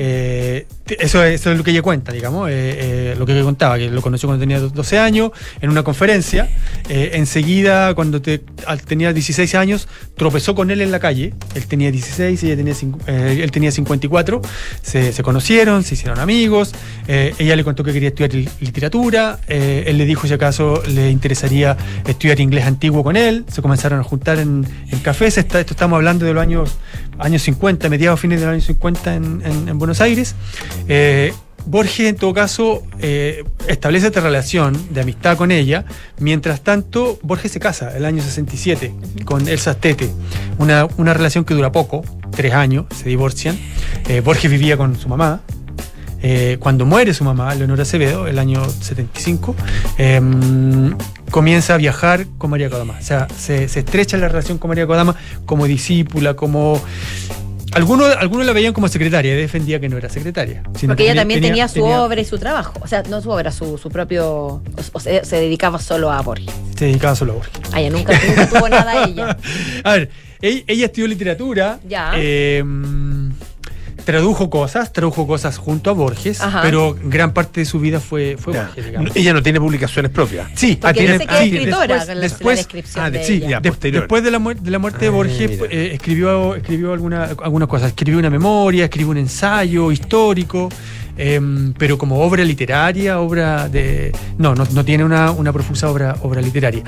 [0.00, 0.66] Eh,
[0.98, 4.00] eso, es, lo que ella cuenta, digamos, eh, eh, lo que ella contaba, que lo
[4.00, 6.48] conoció cuando tenía do- 12 años en una conferencia.
[6.88, 8.42] Enseguida, cuando te-
[8.86, 11.34] tenía 16 años, tropezó con él en la calle.
[11.54, 12.74] Él tenía 16, ella tenía,
[13.42, 14.40] él tenía 54.
[14.82, 16.72] Se, se conocieron, se hicieron amigos.
[17.08, 19.40] Ella le contó que quería estudiar li- literatura.
[19.48, 21.76] él le dijo si acaso le interesaría
[22.06, 23.44] estudiar inglés antiguo con él.
[23.48, 24.66] Se comenzaron a juntar en,
[25.02, 25.38] cafés.
[25.38, 26.76] Esto estamos hablando de los años,
[27.18, 30.34] años 50, mediados fines de los años 50 en, en- en Buenos Aires.
[30.88, 31.32] Eh,
[31.66, 35.84] Borges, en todo caso, eh, establece esta relación de amistad con ella.
[36.18, 38.94] Mientras tanto, Borges se casa el año 67
[39.26, 40.08] con Elsa Stete.
[40.58, 43.58] Una, una relación que dura poco, tres años, se divorcian.
[44.08, 45.42] Eh, Borges vivía con su mamá.
[46.22, 49.54] Eh, cuando muere su mamá, Leonora Acevedo, el año 75,
[49.98, 50.20] eh,
[51.30, 52.96] comienza a viajar con María Kodama.
[52.98, 55.14] O sea, se, se estrecha la relación con María Kodama
[55.46, 56.80] como discípula, como...
[57.72, 60.62] Algunos, algunos la veían como secretaria, defendía que no era secretaria.
[60.74, 62.72] sino Porque que ella también tenía, su tenía- obra y su trabajo.
[62.80, 64.26] O sea, no su obra, su, su propio.
[64.26, 64.62] O,
[64.92, 66.50] o sea, se dedicaba solo a Borges.
[66.78, 67.52] Se dedicaba solo a Borges.
[67.72, 69.36] Ah, ella nunca, nunca tuvo nada ella.
[69.84, 70.08] A ver,
[70.40, 71.78] ella, ella estudió literatura.
[71.86, 72.12] Ya.
[72.16, 72.64] eh,
[74.12, 76.62] tradujo cosas, tradujo cosas junto a Borges, Ajá.
[76.62, 78.64] pero gran parte de su vida fue, fue Ya.
[78.64, 79.10] Borges, digamos.
[79.14, 80.48] Ella no tiene publicaciones propias.
[80.54, 83.10] Sí, Porque tiene- dice que es sí, escritora, después- con la- después- la descripción ah,
[83.10, 83.48] de sí, ella.
[83.50, 83.60] ya.
[83.60, 87.24] De- después de la, muer- de la muerte de Ah, Borges, eh, escribió, escribió alguna,
[87.42, 87.88] algunas cosas.
[87.88, 90.70] Escribió una memoria, escribió un ensayo histórico,
[91.18, 94.12] em, pero como obra literaria, obra de.
[94.38, 96.82] No, no, no tiene una, una profusa obra, obra literaria.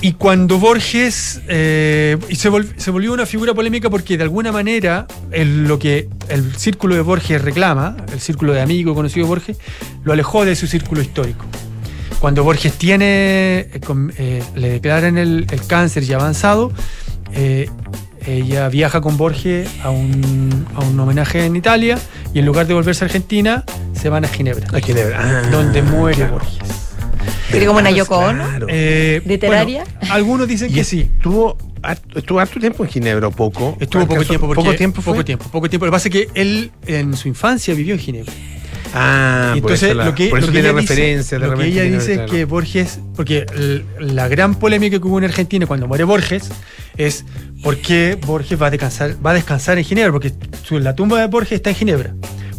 [0.00, 5.06] Y cuando Borges eh, se, vol- se volvió una figura polémica porque de alguna manera
[5.30, 9.58] el, lo que el círculo de Borges reclama, el círculo de amigos conocido de Borges,
[10.02, 11.44] lo alejó de su círculo histórico.
[12.18, 13.04] Cuando Borges tiene,
[13.60, 13.80] eh,
[14.16, 16.72] eh, le declaran el, el cáncer ya avanzado,
[17.34, 17.68] eh,
[18.26, 21.98] ella viaja con Borges a un, a un homenaje en Italia
[22.34, 25.18] y en lugar de volverse a Argentina, se van a Ginebra, A Ginebra.
[25.20, 26.32] Ah, donde muere claro.
[26.34, 26.58] Borges.
[27.50, 28.44] Sería como una Yoko Ono.
[28.48, 28.66] Claro.
[28.70, 29.84] Eh, ¿Literaria?
[30.00, 31.10] bueno, algunos dicen que sí.
[31.16, 33.76] Estuvo, harto- estuvo harto tiempo en Ginebra, o poco.
[33.78, 34.46] Estuvo poco ¿Alcanzó- tiempo.
[34.46, 35.12] porque- ¿Poco tiempo fue?
[35.12, 35.86] Poco tiempo, poco tiempo.
[35.86, 38.32] Lo que pasa es que él en su infancia vivió en Ginebra.
[38.94, 40.94] Ah, y por entonces eso la- lo que, por eso lo que tiene ella dice-
[40.94, 43.46] referencia de lo que ella dice es que Borges, porque
[43.98, 46.50] la gran polémica que hubo en Argentina cuando muere Borges
[46.96, 47.24] es
[47.62, 50.32] por qué Borges va a descansar, va a descansar en Ginebra, porque
[50.70, 52.14] la tumba de Borges está en Ginebra.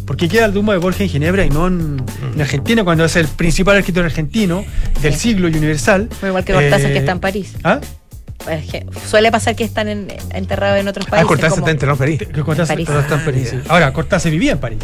[0.06, 2.02] ¿Por qué queda la tumba de Borges en Ginebra y no en,
[2.34, 4.64] en Argentina cuando es el principal escritor argentino
[5.00, 6.08] del siglo y universal?
[6.20, 7.54] Muy igual que Cortázar, Eh, que está en París.
[7.64, 7.80] ¿Ah?
[9.08, 11.26] Suele pasar que están en- enterrados en otros Ah, países.
[11.28, 12.44] Cortázar como- está enterrado en París.
[12.44, 12.86] Cortázar, París.
[12.88, 13.56] Cortázar está en París, sí.
[13.68, 14.80] Ahora, Cortázar vivía en París.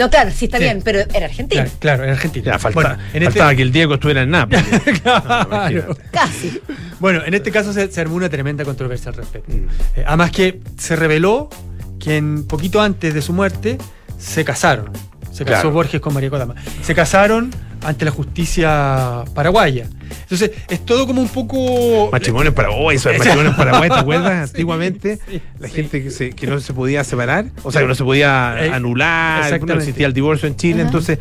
[0.00, 0.64] No, claro, sí está Sí.
[0.64, 1.62] bien, pero era argentino.
[1.62, 2.44] Claro, claro, en Argentina.
[2.52, 4.64] Ya, falta- Bueno, en este- faltaba que el Diego estuviera en Nápoles.
[5.02, 5.96] Claro.
[6.10, 6.60] Casi.
[6.98, 9.52] Bueno, en este caso se, se armó una tremenda controversia al respecto.
[9.52, 9.66] Mm.
[9.96, 11.50] Eh, además que se reveló
[11.98, 13.76] que en poquito antes de su muerte
[14.18, 14.90] se casaron.
[15.32, 15.70] Se casó Claro.
[15.72, 16.54] Borges con María Kodama.
[16.82, 17.50] Se casaron
[17.82, 19.86] ante la justicia paraguaya.
[20.22, 22.08] Entonces, es todo como un poco.
[22.12, 24.50] Matrimonio en Paraguay, eso es matrimonio en Paraguay, ¿te acuerdas?
[24.50, 25.74] Sí, Antiguamente, sí, la sí.
[25.74, 28.70] gente que, se- que no se podía separar, o sea, que no se podía Eh,
[28.72, 31.18] anular, no existía el divorcio en Chile, entonces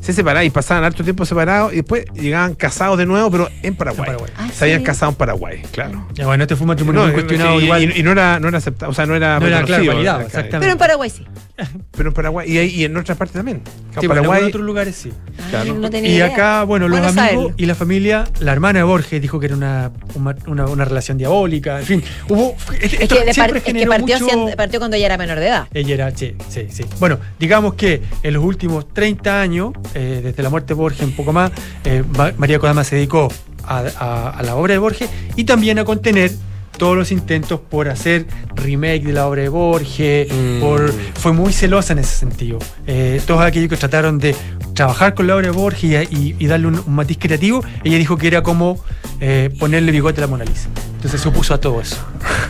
[0.00, 3.74] se separaban y pasaban harto tiempo separados y después llegaban casados de nuevo, pero en
[3.74, 4.06] Paraguay.
[4.06, 4.30] Paraguay.
[4.36, 4.84] Ah, se habían sí.
[4.86, 6.06] casado en Paraguay, claro.
[6.14, 7.82] Ya, bueno, este fue un matrimonio muy No, cuestionado y, igual.
[7.96, 10.20] y- y no era, no era aceptado, o sea, no era No era, claro, validado,
[10.20, 10.58] exactamente.
[10.60, 11.26] Pero en Paraguay sí.
[11.96, 13.62] Pero en Paraguay, y, en otras partes también.
[13.66, 13.72] Sí,
[14.02, 15.12] en bueno, en Paraguay, otros lugares sí.
[15.50, 15.72] Claro.
[15.74, 16.26] Ay, no tenía Y idea.
[16.26, 17.54] acá, bueno, los Bueno amigos saberlo.
[17.56, 21.18] y la familia, la hermana de Borges dijo que era una, una, una- una relación
[21.18, 22.54] diabólica, en fin, hubo...
[22.80, 25.06] Es esto que, de par- siempre es que generó partió, mucho- siendo- partió cuando ella
[25.06, 25.66] era menor de edad.
[25.74, 26.84] Ella era, sí, sí, sí.
[27.00, 31.12] Bueno, digamos que en los últimos 30 años, eh, desde la muerte de Borges, un
[31.12, 31.50] poco más,
[31.84, 33.28] eh, Ma- María Kodama se dedicó
[33.64, 36.30] a, a- a la obra de Borges y también a contener
[36.76, 40.60] todos los intentos por hacer remake de la obra de Borges, Mm.
[40.60, 42.58] por, fue muy celosa en ese sentido.
[42.86, 44.36] Eh, todos aquellos que trataron de
[44.74, 47.98] trabajar con la obra de Borges y, y- y darle un, un matiz creativo, ella
[47.98, 48.78] dijo que era como
[49.20, 50.68] eh, ponerle bigote a la Mona Lisa.
[50.94, 51.96] Entonces se opuso a todo eso.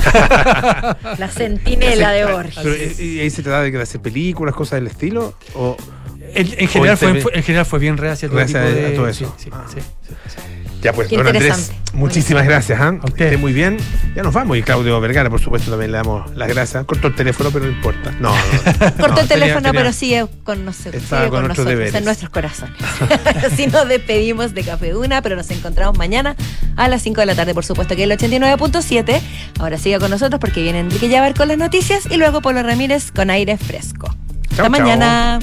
[1.19, 2.59] La centinela de Borges.
[2.63, 5.35] Pero, ¿y ahí se trataba de hacer películas, cosas del estilo?
[5.55, 5.77] ¿O
[6.35, 9.09] En, en general, fue, en general fue bien reacia todo, tipo a- a de- todo
[9.09, 9.35] eso.
[9.39, 9.65] sí, sí, Ah.
[9.73, 9.81] sí.
[10.81, 12.81] Ya pues, Qué don Andrés, muchísimas gracias.
[12.81, 13.25] A usted.
[13.25, 13.79] Esté muy bien.
[14.15, 14.57] Ya nos vamos.
[14.57, 16.85] Y Claudio Vergara, por supuesto, también le damos las gracias.
[16.85, 18.13] Cortó el teléfono, pero no importa.
[18.21, 18.37] No, no,
[18.81, 18.93] no.
[18.97, 21.67] Cortó No, el teléfono, tenía- pero sigue con, nosotros, Estaba sigue con con nuestros nosotros,
[21.67, 21.95] deberes.
[21.97, 22.77] en nuestros corazones.
[23.45, 26.37] Así nos despedimos de Café Duna, pero nos encontramos mañana
[26.77, 29.21] a las 5 de la tarde, por supuesto, que es el 89.7.
[29.59, 33.11] Ahora siga con nosotros porque viene Enrique Llavar con las noticias y luego Polo Ramírez
[33.11, 34.15] con aire fresco.
[34.51, 34.71] Hasta Chau, chau.
[34.71, 35.41] mañana.